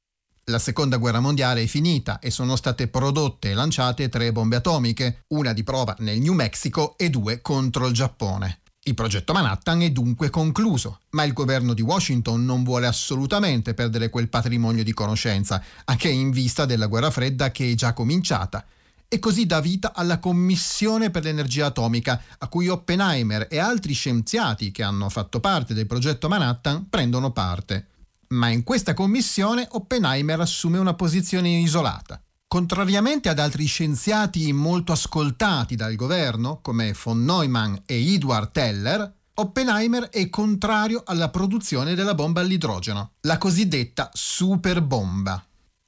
La 0.49 0.59
seconda 0.59 0.99
guerra 0.99 1.21
mondiale 1.21 1.63
è 1.63 1.67
finita 1.67 2.19
e 2.19 2.31
sono 2.31 2.55
state 2.55 2.87
prodotte 2.89 3.49
e 3.49 3.55
lanciate 3.55 4.11
tre 4.11 4.31
bombe 4.31 4.57
atomiche, 4.57 5.25
una 5.29 5.55
di 5.55 5.65
prova 5.65 5.97
nel 6.01 6.21
New 6.21 6.35
Mexico 6.35 6.99
e 6.99 7.09
due 7.09 7.41
contro 7.41 7.87
il 7.87 7.95
Giappone. 7.95 8.61
Il 8.83 8.93
progetto 8.93 9.33
Manhattan 9.33 9.81
è 9.81 9.91
dunque 9.91 10.29
concluso, 10.29 11.01
ma 11.13 11.23
il 11.23 11.33
governo 11.33 11.73
di 11.73 11.81
Washington 11.81 12.45
non 12.45 12.63
vuole 12.63 12.87
assolutamente 12.87 13.73
perdere 13.73 14.11
quel 14.11 14.29
patrimonio 14.29 14.85
di 14.85 14.93
conoscenza, 14.93 15.65
anche 15.87 16.11
in 16.11 16.31
vista 16.31 16.67
della 16.67 16.89
guerra 16.89 17.11
fredda 17.11 17.51
che 17.51 17.71
è 17.71 17.75
già 17.75 17.95
cominciata 17.95 18.67
e 19.15 19.21
così 19.21 19.47
dà 19.47 19.61
vita 19.61 19.93
alla 19.95 20.19
Commissione 20.19 21.09
per 21.09 21.23
l'energia 21.23 21.67
atomica, 21.67 22.21
a 22.37 22.49
cui 22.49 22.67
Oppenheimer 22.67 23.47
e 23.49 23.61
altri 23.61 23.93
scienziati 23.93 24.73
che 24.73 24.83
hanno 24.83 25.09
fatto 25.09 25.39
parte 25.39 25.73
del 25.73 25.87
progetto 25.87 26.27
Manhattan 26.27 26.89
prendono 26.89 27.31
parte. 27.31 27.91
Ma 28.31 28.49
in 28.49 28.65
questa 28.65 28.93
commissione 28.93 29.69
Oppenheimer 29.71 30.41
assume 30.41 30.79
una 30.79 30.95
posizione 30.95 31.61
isolata. 31.61 32.21
Contrariamente 32.49 33.29
ad 33.29 33.39
altri 33.39 33.67
scienziati 33.67 34.53
molto 34.53 34.91
ascoltati 34.91 35.77
dal 35.77 35.95
governo, 35.95 36.59
come 36.61 36.93
von 37.05 37.23
Neumann 37.23 37.77
e 37.87 38.15
Edward 38.15 38.51
Teller, 38.51 39.15
Oppenheimer 39.35 40.09
è 40.09 40.29
contrario 40.29 41.05
alla 41.07 41.29
produzione 41.29 41.95
della 41.95 42.15
bomba 42.15 42.41
all'idrogeno, 42.41 43.13
la 43.21 43.39
cosiddetta 43.39 44.11
superbomba 44.13 45.41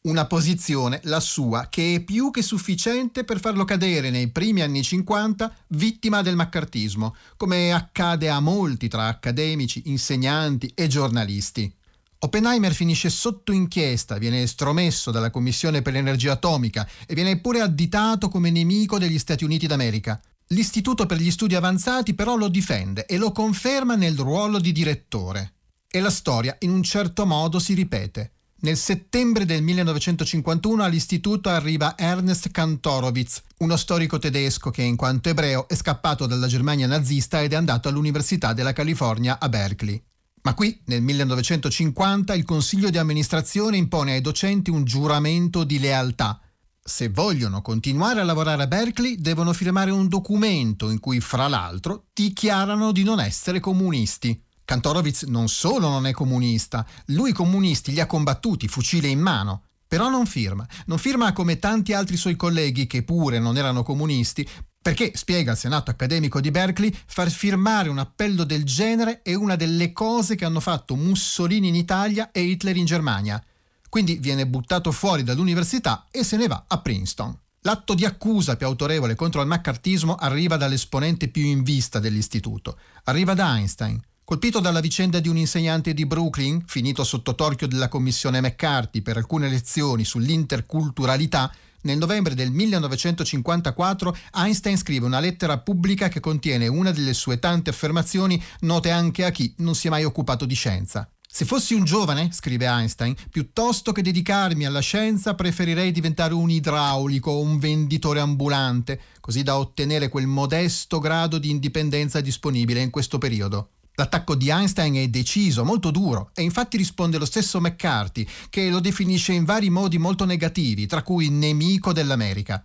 una 0.07 0.27
posizione, 0.27 1.01
la 1.05 1.21
sua, 1.21 1.69
che 1.69 1.97
è 1.97 2.01
più 2.01 2.31
che 2.31 2.43
sufficiente 2.43 3.25
per 3.25 3.41
farlo 3.41 3.65
cadere 3.65 4.11
nei 4.11 4.29
primi 4.29 4.63
anni 4.63 4.83
50 4.83 5.53
vittima 5.69 6.23
del 6.23 6.37
maccartismo, 6.37 7.15
come 7.37 7.73
accade 7.73 8.29
a 8.29 8.41
molti 8.41 8.89
tra 8.89 9.07
accademici, 9.07 9.83
insegnanti 9.87 10.71
e 10.75 10.87
giornalisti. 10.87 11.73
Oppenheimer 12.19 12.73
finisce 12.73 13.11
sotto 13.11 13.53
inchiesta, 13.53 14.19
viene 14.19 14.43
estromesso 14.43 15.11
dalla 15.11 15.31
Commissione 15.31 15.83
per 15.83 15.93
l'energia 15.93 16.33
atomica 16.33 16.89
e 17.07 17.15
viene 17.15 17.41
pure 17.41 17.61
additato 17.61 18.29
come 18.29 18.51
nemico 18.51 18.99
degli 18.99 19.19
Stati 19.19 19.45
Uniti 19.45 19.67
d'America. 19.67 20.21
L'Istituto 20.49 21.07
per 21.07 21.19
gli 21.19 21.31
studi 21.31 21.57
avanzati 21.57 22.15
però 22.15 22.37
lo 22.37 22.49
difende 22.49 23.07
e 23.07 23.19
lo 23.19 23.33
conferma 23.33 23.97
nel 23.97 24.17
ruolo 24.17 24.61
di 24.61 24.73
direttore. 24.73 25.55
E 25.89 26.01
la 26.01 26.11
storia 26.11 26.57
in 26.61 26.71
un 26.71 26.83
certo 26.83 27.27
modo 27.27 27.59
si 27.59 27.75
ripete. 27.75 28.36
Nel 28.67 28.77
settembre 28.77 29.45
del 29.45 29.63
1951 29.63 30.83
all'istituto 30.83 31.51
arriva 31.51 31.97
Ernst 31.97 32.51
Kantorowicz, 32.51 33.43
uno 33.59 33.77
storico 33.77 34.19
tedesco 34.19 34.71
che 34.71 34.83
in 34.83 34.97
quanto 34.97 35.29
ebreo 35.29 35.69
è 35.69 35.77
scappato 35.77 36.27
dalla 36.27 36.49
Germania 36.49 36.89
nazista 36.89 37.41
ed 37.41 37.53
è 37.53 37.55
andato 37.55 37.89
all'Università 37.89 38.55
della 38.55 38.73
California 38.73 39.39
a 39.39 39.49
Berkeley. 39.49 40.03
Ma 40.43 40.55
qui, 40.55 40.81
nel 40.87 41.01
1950, 41.01 42.35
il 42.35 42.45
consiglio 42.45 42.91
di 42.91 42.99
amministrazione 42.99 43.77
impone 43.77 44.15
ai 44.15 44.21
docenti 44.21 44.71
un 44.71 44.83
giuramento 44.83 45.63
di 45.63 45.79
lealtà. 45.79 46.41
Se 46.83 47.09
vogliono 47.09 47.63
continuare 47.63 48.19
a 48.19 48.25
lavorare 48.25 48.65
a 48.65 48.67
Berkeley, 48.67 49.21
devono 49.21 49.53
firmare 49.53 49.93
un 49.93 50.09
documento 50.09 50.91
in 50.91 50.99
cui, 50.99 51.21
fra 51.21 51.47
l'altro, 51.47 52.07
dichiarano 52.13 52.91
di 52.91 53.05
non 53.05 53.21
essere 53.21 53.61
comunisti. 53.61 54.43
Kantorowicz 54.67 55.23
non 55.23 55.49
solo 55.49 55.89
non 55.89 56.07
è 56.07 56.13
comunista, 56.13 56.85
lui 57.07 57.31
i 57.31 57.33
comunisti 57.33 57.93
li 57.93 58.01
ha 58.01 58.07
combattuti, 58.07 58.69
fucile 58.69 59.09
in 59.09 59.21
mano. 59.21 59.63
Però 59.89 60.09
non 60.11 60.27
firma. 60.27 60.67
Non 60.87 60.99
firma 60.99 61.33
come 61.33 61.61
tanti 61.61 61.93
altri 61.93 62.17
suoi 62.17 62.35
colleghi 62.35 62.89
che 62.89 63.05
pure 63.05 63.39
non 63.39 63.57
erano 63.57 63.85
comunisti, 63.85 64.47
perché, 64.83 65.13
spiega 65.15 65.53
il 65.53 65.59
Senato 65.59 65.91
accademico 65.91 66.41
di 66.41 66.51
Berkeley, 66.51 66.93
far 67.07 67.31
firmare 67.31 67.89
un 67.89 67.99
appello 67.99 68.43
del 68.43 68.65
genere 68.65 69.23
è 69.23 69.35
una 69.35 69.55
delle 69.55 69.93
cose 69.93 70.35
che 70.35 70.45
hanno 70.45 70.61
fatto 70.61 70.97
Mussolini 70.97 71.69
in 71.69 71.77
Italia 71.77 72.31
e 72.33 72.43
Hitler 72.43 72.77
in 72.77 72.85
Germania. 72.85 73.43
Quindi 73.89 74.17
viene 74.17 74.47
buttato 74.47 74.91
fuori 74.91 75.23
dall'università 75.23 76.07
e 76.11 76.25
se 76.25 76.37
ne 76.37 76.49
va 76.49 76.65
a 76.67 76.79
Princeton. 76.81 77.39
L'atto 77.61 77.95
di 77.95 78.05
accusa 78.05 78.57
più 78.57 78.67
autorevole 78.67 79.15
contro 79.15 79.41
il 79.41 79.49
maccartismo 79.49 80.17
arriva 80.17 80.57
dall'esponente 80.57 81.29
più 81.29 81.45
in 81.45 81.63
vista 81.63 81.99
dell'istituto. 81.99 82.79
Arriva 83.05 83.35
da 83.35 83.57
Einstein. 83.57 84.01
Colpito 84.27 84.59
dalla 84.59 84.81
vicenda 84.81 85.21
di 85.21 85.29
un 85.29 85.37
insegnante 85.37 85.95
di 85.95 86.05
Brooklyn, 86.05 86.65
finito 86.67 87.05
sotto 87.05 87.37
torchio 87.37 87.69
della 87.69 87.87
commissione 87.87 88.41
McCarthy 88.41 89.01
per 89.01 89.19
alcune 89.19 89.49
lezioni 89.49 90.05
sull'interculturalità, 90.05 91.55
nel 91.83 91.97
novembre 91.97 92.35
del 92.35 92.51
1954 92.51 94.17
Einstein 94.35 94.77
scrive 94.79 95.07
una 95.07 95.21
lettera 95.21 95.59
pubblica 95.59 96.09
che 96.09 96.19
contiene 96.19 96.67
una 96.67 96.91
delle 96.91 97.15
sue 97.15 97.39
tante 97.39 97.71
affermazioni 97.71 98.43
note 98.63 98.91
anche 98.91 99.25
a 99.25 99.31
chi 99.31 99.55
non 99.59 99.77
si 99.77 99.87
è 99.87 99.91
mai 99.91 100.03
occupato 100.03 100.45
di 100.45 100.57
scienza. 100.57 101.09
Se 101.25 101.45
fossi 101.45 101.75
un 101.75 101.85
giovane, 101.85 102.31
scrive 102.33 102.67
Einstein, 102.67 103.15
piuttosto 103.31 103.93
che 103.93 104.03
dedicarmi 104.03 104.67
alla 104.67 104.81
scienza 104.81 105.37
preferirei 105.37 105.93
diventare 105.93 106.35
un 106.35 106.51
idraulico 106.51 107.31
o 107.31 107.43
un 107.43 107.61
venditore 107.61 108.19
ambulante, 108.19 109.01
così 109.21 109.45
da 109.45 109.57
ottenere 109.57 110.09
quel 110.09 110.27
modesto 110.27 110.99
grado 110.99 111.39
di 111.39 111.49
indipendenza 111.49 112.21
disponibile 112.21 112.81
in 112.81 112.91
questo 112.91 113.19
periodo. 113.19 113.71
L'attacco 113.99 114.35
di 114.35 114.51
Einstein 114.51 114.95
è 114.97 115.09
deciso, 115.09 115.65
molto 115.65 115.91
duro, 115.91 116.31
e 116.35 116.43
infatti 116.43 116.77
risponde 116.77 117.17
lo 117.17 117.25
stesso 117.25 117.61
McCarthy, 117.61 118.27
che 118.51 118.69
lo 118.69 118.79
definisce 118.79 119.33
in 119.33 119.45
vari 119.45 119.71
modi 119.71 119.97
molto 119.97 120.27
negativi, 120.27 120.87
tra 120.87 121.03
cui 121.03 121.31
nemico 121.31 121.95
dell'America. 121.95 122.63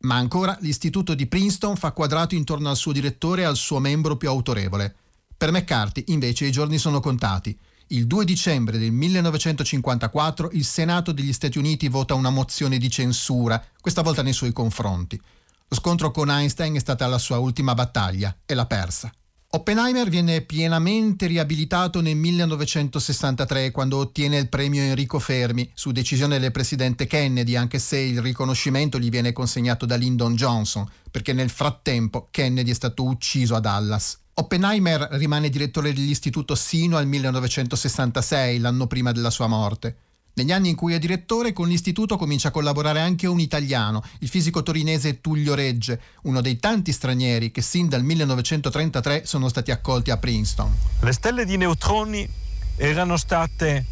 Ma 0.00 0.16
ancora 0.16 0.56
l'istituto 0.60 1.14
di 1.14 1.26
Princeton 1.26 1.76
fa 1.76 1.92
quadrato 1.92 2.34
intorno 2.34 2.70
al 2.70 2.76
suo 2.76 2.90
direttore 2.90 3.42
e 3.42 3.44
al 3.44 3.54
suo 3.54 3.78
membro 3.78 4.16
più 4.16 4.28
autorevole. 4.28 4.96
Per 5.36 5.52
McCarthy, 5.52 6.04
invece, 6.08 6.46
i 6.46 6.52
giorni 6.52 6.76
sono 6.78 6.98
contati. 6.98 7.56
Il 7.88 8.08
2 8.08 8.24
dicembre 8.24 8.76
del 8.76 8.90
1954 8.90 10.50
il 10.54 10.64
Senato 10.64 11.12
degli 11.12 11.32
Stati 11.32 11.56
Uniti 11.56 11.88
vota 11.88 12.14
una 12.14 12.30
mozione 12.30 12.78
di 12.78 12.90
censura, 12.90 13.62
questa 13.80 14.02
volta 14.02 14.22
nei 14.22 14.32
suoi 14.32 14.52
confronti. 14.52 15.20
Lo 15.68 15.76
scontro 15.76 16.10
con 16.10 16.30
Einstein 16.30 16.74
è 16.74 16.80
stata 16.80 17.06
la 17.06 17.18
sua 17.18 17.38
ultima 17.38 17.74
battaglia 17.74 18.36
e 18.44 18.54
l'ha 18.54 18.66
persa. 18.66 19.12
Oppenheimer 19.54 20.08
viene 20.08 20.40
pienamente 20.40 21.28
riabilitato 21.28 22.00
nel 22.00 22.16
1963 22.16 23.70
quando 23.70 23.98
ottiene 23.98 24.36
il 24.36 24.48
premio 24.48 24.82
Enrico 24.82 25.20
Fermi 25.20 25.70
su 25.74 25.92
decisione 25.92 26.40
del 26.40 26.50
presidente 26.50 27.06
Kennedy, 27.06 27.54
anche 27.54 27.78
se 27.78 27.98
il 27.98 28.20
riconoscimento 28.20 28.98
gli 28.98 29.10
viene 29.10 29.30
consegnato 29.30 29.86
da 29.86 29.94
Lyndon 29.94 30.34
Johnson, 30.34 30.84
perché 31.08 31.32
nel 31.32 31.50
frattempo 31.50 32.26
Kennedy 32.32 32.72
è 32.72 32.74
stato 32.74 33.04
ucciso 33.04 33.54
a 33.54 33.60
Dallas. 33.60 34.18
Oppenheimer 34.34 35.06
rimane 35.12 35.50
direttore 35.50 35.92
dell'istituto 35.92 36.56
sino 36.56 36.96
al 36.96 37.06
1966, 37.06 38.58
l'anno 38.58 38.88
prima 38.88 39.12
della 39.12 39.30
sua 39.30 39.46
morte. 39.46 39.98
Negli 40.36 40.50
anni 40.50 40.70
in 40.70 40.74
cui 40.74 40.94
è 40.94 40.98
direttore, 40.98 41.52
con 41.52 41.68
l'istituto 41.68 42.16
comincia 42.16 42.48
a 42.48 42.50
collaborare 42.50 43.00
anche 43.00 43.28
un 43.28 43.38
italiano, 43.38 44.02
il 44.18 44.28
fisico 44.28 44.64
torinese 44.64 45.20
Tullio 45.20 45.54
Regge, 45.54 46.00
uno 46.22 46.40
dei 46.40 46.58
tanti 46.58 46.90
stranieri 46.90 47.52
che 47.52 47.62
sin 47.62 47.88
dal 47.88 48.02
1933 48.02 49.26
sono 49.26 49.48
stati 49.48 49.70
accolti 49.70 50.10
a 50.10 50.16
Princeton. 50.16 50.74
Le 51.00 51.12
stelle 51.12 51.44
di 51.44 51.56
neutroni 51.56 52.28
erano 52.76 53.16
state 53.16 53.86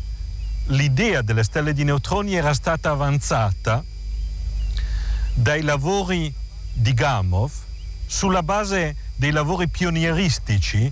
l'idea 0.66 1.22
delle 1.22 1.44
stelle 1.44 1.72
di 1.72 1.85
neutroni 1.85 2.35
era 2.35 2.55
stata 2.55 2.90
avanzata 2.90 3.85
dai 5.35 5.62
lavori 5.62 6.33
di 6.72 6.92
Gamov 6.92 7.52
sulla 8.07 8.42
base 8.42 8.96
dei 9.14 9.31
lavori 9.31 9.68
pionieristici 9.68 10.90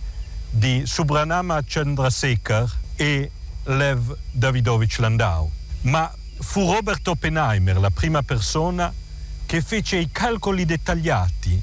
di 0.48 0.82
Subranama 0.86 1.60
Chandrasekhar 1.64 2.70
e 2.94 3.30
Lev 3.64 4.16
Davidovich 4.30 4.98
Landau. 4.98 5.50
Ma 5.82 6.12
fu 6.38 6.72
Robert 6.72 7.06
Oppenheimer 7.06 7.78
la 7.78 7.90
prima 7.90 8.22
persona 8.22 8.92
che 9.46 9.60
fece 9.62 9.96
i 9.96 10.08
calcoli 10.10 10.64
dettagliati 10.64 11.60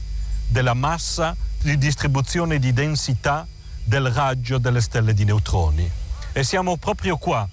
della 0.47 0.73
massa 0.73 1.35
di 1.61 1.77
distribuzione 1.77 2.59
di 2.59 2.73
densità 2.73 3.47
del 3.83 4.11
raggio 4.11 4.57
delle 4.57 4.81
stelle 4.81 5.13
di 5.13 5.23
neutroni. 5.23 5.89
E 6.33 6.43
siamo 6.43 6.77
proprio 6.77 7.17
qua, 7.17 7.47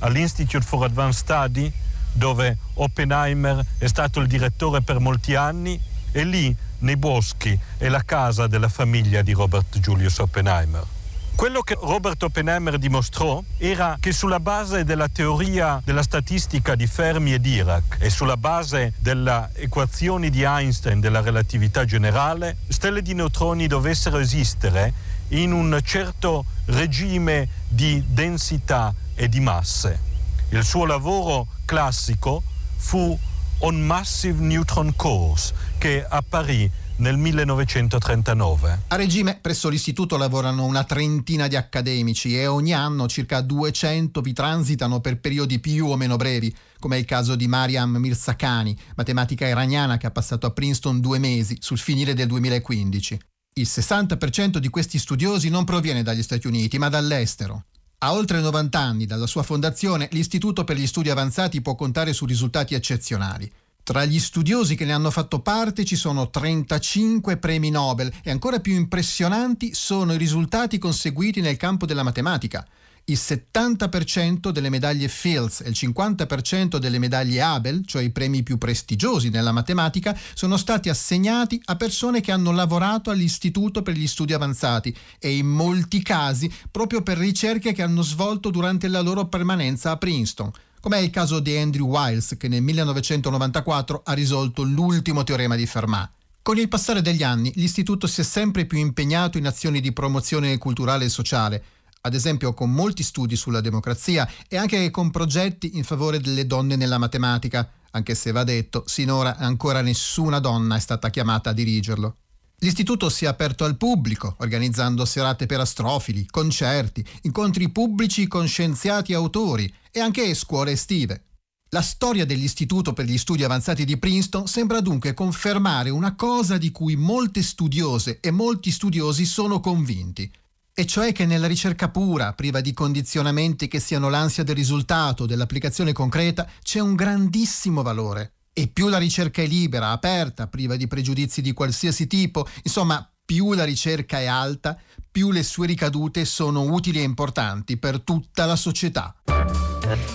all'Institute 0.00 0.64
for 0.64 0.84
Advanced 0.84 1.22
Study, 1.22 1.72
dove 2.12 2.56
Oppenheimer 2.74 3.64
è 3.78 3.86
stato 3.86 4.20
il 4.20 4.26
direttore 4.26 4.82
per 4.82 4.98
molti 4.98 5.34
anni 5.34 5.80
e 6.12 6.24
lì 6.24 6.54
nei 6.78 6.96
boschi 6.96 7.58
è 7.76 7.88
la 7.88 8.02
casa 8.02 8.46
della 8.46 8.68
famiglia 8.68 9.22
di 9.22 9.32
Robert 9.32 9.78
Julius 9.78 10.18
Oppenheimer. 10.18 10.95
Quello 11.36 11.60
che 11.60 11.76
Robert 11.78 12.22
Oppenheimer 12.22 12.78
dimostrò 12.78 13.42
era 13.58 13.98
che 14.00 14.12
sulla 14.12 14.40
base 14.40 14.84
della 14.84 15.06
teoria 15.08 15.82
della 15.84 16.02
statistica 16.02 16.74
di 16.74 16.86
Fermi 16.86 17.34
e 17.34 17.40
Dirac 17.40 17.98
e 18.00 18.08
sulla 18.08 18.38
base 18.38 18.94
delle 18.98 19.50
equazioni 19.52 20.30
di 20.30 20.44
Einstein 20.44 20.98
della 20.98 21.20
relatività 21.20 21.84
generale, 21.84 22.56
stelle 22.68 23.02
di 23.02 23.12
neutroni 23.12 23.66
dovessero 23.66 24.16
esistere 24.16 24.94
in 25.28 25.52
un 25.52 25.78
certo 25.84 26.46
regime 26.64 27.46
di 27.68 28.02
densità 28.08 28.94
e 29.14 29.28
di 29.28 29.40
masse. 29.40 30.00
Il 30.48 30.64
suo 30.64 30.86
lavoro 30.86 31.48
classico 31.66 32.42
fu 32.76 33.16
On 33.58 33.80
Massive 33.82 34.42
Neutron 34.42 34.96
Cores, 34.96 35.52
che 35.76 36.02
apparì 36.08 36.70
nel 36.98 37.16
1939. 37.16 38.82
A 38.88 38.96
regime 38.96 39.38
presso 39.40 39.68
l'istituto 39.68 40.16
lavorano 40.16 40.64
una 40.64 40.84
trentina 40.84 41.48
di 41.48 41.56
accademici 41.56 42.36
e 42.36 42.46
ogni 42.46 42.72
anno 42.72 43.08
circa 43.08 43.40
200 43.40 44.20
vi 44.20 44.32
transitano 44.32 45.00
per 45.00 45.18
periodi 45.18 45.58
più 45.58 45.86
o 45.86 45.96
meno 45.96 46.16
brevi, 46.16 46.54
come 46.78 46.96
è 46.96 46.98
il 46.98 47.04
caso 47.04 47.34
di 47.34 47.46
Mariam 47.46 47.96
Mirzakhani, 47.96 48.76
matematica 48.96 49.46
iraniana 49.46 49.96
che 49.96 50.06
ha 50.06 50.10
passato 50.10 50.46
a 50.46 50.50
Princeton 50.50 51.00
due 51.00 51.18
mesi 51.18 51.56
sul 51.60 51.78
finire 51.78 52.14
del 52.14 52.26
2015. 52.28 53.18
Il 53.54 53.66
60% 53.66 54.58
di 54.58 54.68
questi 54.68 54.98
studiosi 54.98 55.48
non 55.48 55.64
proviene 55.64 56.02
dagli 56.02 56.22
Stati 56.22 56.46
Uniti, 56.46 56.78
ma 56.78 56.88
dall'estero. 56.88 57.64
A 57.98 58.12
oltre 58.12 58.40
90 58.40 58.78
anni 58.78 59.06
dalla 59.06 59.26
sua 59.26 59.42
fondazione, 59.42 60.08
l'Istituto 60.12 60.64
per 60.64 60.76
gli 60.76 60.86
Studi 60.86 61.08
Avanzati 61.08 61.62
può 61.62 61.74
contare 61.74 62.12
su 62.12 62.26
risultati 62.26 62.74
eccezionali. 62.74 63.50
Tra 63.86 64.04
gli 64.04 64.18
studiosi 64.18 64.74
che 64.74 64.84
ne 64.84 64.92
hanno 64.92 65.12
fatto 65.12 65.38
parte 65.38 65.84
ci 65.84 65.94
sono 65.94 66.28
35 66.28 67.36
premi 67.36 67.70
Nobel 67.70 68.12
e 68.24 68.32
ancora 68.32 68.58
più 68.58 68.74
impressionanti 68.74 69.74
sono 69.74 70.12
i 70.12 70.18
risultati 70.18 70.76
conseguiti 70.76 71.40
nel 71.40 71.56
campo 71.56 71.86
della 71.86 72.02
matematica. 72.02 72.66
Il 73.04 73.16
70% 73.16 74.50
delle 74.50 74.70
medaglie 74.70 75.06
Fields 75.06 75.60
e 75.60 75.68
il 75.68 75.76
50% 75.78 76.78
delle 76.78 76.98
medaglie 76.98 77.40
Abel, 77.40 77.86
cioè 77.86 78.02
i 78.02 78.10
premi 78.10 78.42
più 78.42 78.58
prestigiosi 78.58 79.28
nella 79.28 79.52
matematica, 79.52 80.18
sono 80.34 80.56
stati 80.56 80.88
assegnati 80.88 81.62
a 81.66 81.76
persone 81.76 82.20
che 82.20 82.32
hanno 82.32 82.50
lavorato 82.50 83.12
all'Istituto 83.12 83.82
per 83.82 83.94
gli 83.94 84.08
Studi 84.08 84.32
Avanzati 84.32 84.92
e 85.20 85.36
in 85.36 85.46
molti 85.46 86.02
casi 86.02 86.52
proprio 86.72 87.02
per 87.02 87.18
ricerche 87.18 87.70
che 87.70 87.82
hanno 87.82 88.02
svolto 88.02 88.50
durante 88.50 88.88
la 88.88 89.00
loro 89.00 89.28
permanenza 89.28 89.92
a 89.92 89.96
Princeton 89.96 90.50
come 90.86 90.98
è 90.98 91.02
il 91.02 91.10
caso 91.10 91.40
di 91.40 91.56
Andrew 91.56 91.88
Wiles 91.88 92.36
che 92.38 92.46
nel 92.46 92.62
1994 92.62 94.02
ha 94.04 94.12
risolto 94.12 94.62
l'ultimo 94.62 95.24
teorema 95.24 95.56
di 95.56 95.66
Fermat. 95.66 96.08
Con 96.42 96.58
il 96.58 96.68
passare 96.68 97.02
degli 97.02 97.24
anni 97.24 97.50
l'istituto 97.56 98.06
si 98.06 98.20
è 98.20 98.22
sempre 98.22 98.66
più 98.66 98.78
impegnato 98.78 99.36
in 99.36 99.48
azioni 99.48 99.80
di 99.80 99.92
promozione 99.92 100.56
culturale 100.58 101.06
e 101.06 101.08
sociale, 101.08 101.64
ad 102.02 102.14
esempio 102.14 102.54
con 102.54 102.70
molti 102.70 103.02
studi 103.02 103.34
sulla 103.34 103.60
democrazia 103.60 104.30
e 104.46 104.56
anche 104.56 104.88
con 104.92 105.10
progetti 105.10 105.76
in 105.76 105.82
favore 105.82 106.20
delle 106.20 106.46
donne 106.46 106.76
nella 106.76 106.98
matematica, 106.98 107.68
anche 107.90 108.14
se 108.14 108.30
va 108.30 108.44
detto, 108.44 108.84
sinora 108.86 109.38
ancora 109.38 109.80
nessuna 109.80 110.38
donna 110.38 110.76
è 110.76 110.80
stata 110.80 111.10
chiamata 111.10 111.50
a 111.50 111.52
dirigerlo. 111.52 112.16
L'istituto 112.60 113.10
si 113.10 113.26
è 113.26 113.28
aperto 113.28 113.64
al 113.64 113.76
pubblico, 113.76 114.36
organizzando 114.38 115.04
serate 115.04 115.46
per 115.46 115.60
astrofili, 115.60 116.26
concerti, 116.26 117.04
incontri 117.22 117.68
pubblici 117.68 118.26
con 118.26 118.46
scienziati 118.46 119.12
e 119.12 119.14
autori 119.14 119.72
e 119.90 120.00
anche 120.00 120.34
scuole 120.34 120.72
estive. 120.72 121.24
La 121.70 121.82
storia 121.82 122.24
dell'Istituto 122.24 122.92
per 122.92 123.04
gli 123.04 123.18
Studi 123.18 123.44
Avanzati 123.44 123.84
di 123.84 123.98
Princeton 123.98 124.46
sembra 124.46 124.80
dunque 124.80 125.14
confermare 125.14 125.90
una 125.90 126.14
cosa 126.14 126.56
di 126.56 126.70
cui 126.70 126.96
molte 126.96 127.42
studiose 127.42 128.20
e 128.20 128.30
molti 128.30 128.70
studiosi 128.70 129.26
sono 129.26 129.60
convinti, 129.60 130.30
e 130.72 130.86
cioè 130.86 131.12
che 131.12 131.26
nella 131.26 131.46
ricerca 131.46 131.90
pura, 131.90 132.32
priva 132.34 132.60
di 132.60 132.72
condizionamenti 132.72 133.66
che 133.66 133.80
siano 133.80 134.08
l'ansia 134.08 134.44
del 134.44 134.54
risultato 134.54 135.24
o 135.24 135.26
dell'applicazione 135.26 135.92
concreta, 135.92 136.48
c'è 136.62 136.80
un 136.80 136.94
grandissimo 136.94 137.82
valore. 137.82 138.35
E 138.58 138.68
più 138.68 138.88
la 138.88 138.96
ricerca 138.96 139.42
è 139.42 139.46
libera, 139.46 139.90
aperta, 139.90 140.46
priva 140.46 140.76
di 140.76 140.86
pregiudizi 140.86 141.42
di 141.42 141.52
qualsiasi 141.52 142.06
tipo, 142.06 142.48
insomma, 142.62 143.06
più 143.22 143.52
la 143.52 143.64
ricerca 143.64 144.18
è 144.18 144.24
alta, 144.24 144.80
più 145.10 145.30
le 145.30 145.42
sue 145.42 145.66
ricadute 145.66 146.24
sono 146.24 146.62
utili 146.62 147.00
e 147.00 147.02
importanti 147.02 147.76
per 147.76 148.00
tutta 148.00 148.46
la 148.46 148.56
società. 148.56 149.14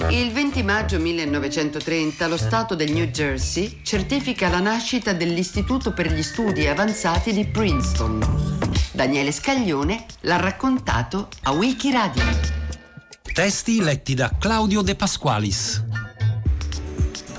Il 0.09 0.31
20 0.31 0.63
maggio 0.63 0.97
1930 0.97 2.25
lo 2.25 2.37
Stato 2.37 2.73
del 2.73 2.91
New 2.91 3.05
Jersey 3.05 3.81
certifica 3.83 4.49
la 4.49 4.59
nascita 4.59 5.13
dell'Istituto 5.13 5.93
per 5.93 6.11
gli 6.11 6.23
Studi 6.23 6.65
Avanzati 6.65 7.33
di 7.33 7.45
Princeton. 7.45 8.57
Daniele 8.91 9.31
Scaglione 9.31 10.07
l'ha 10.21 10.37
raccontato 10.37 11.27
a 11.43 11.51
Wikiradio. 11.51 12.23
Testi 13.21 13.81
letti 13.81 14.15
da 14.15 14.35
Claudio 14.39 14.81
De 14.81 14.95
Pasqualis 14.95 16.00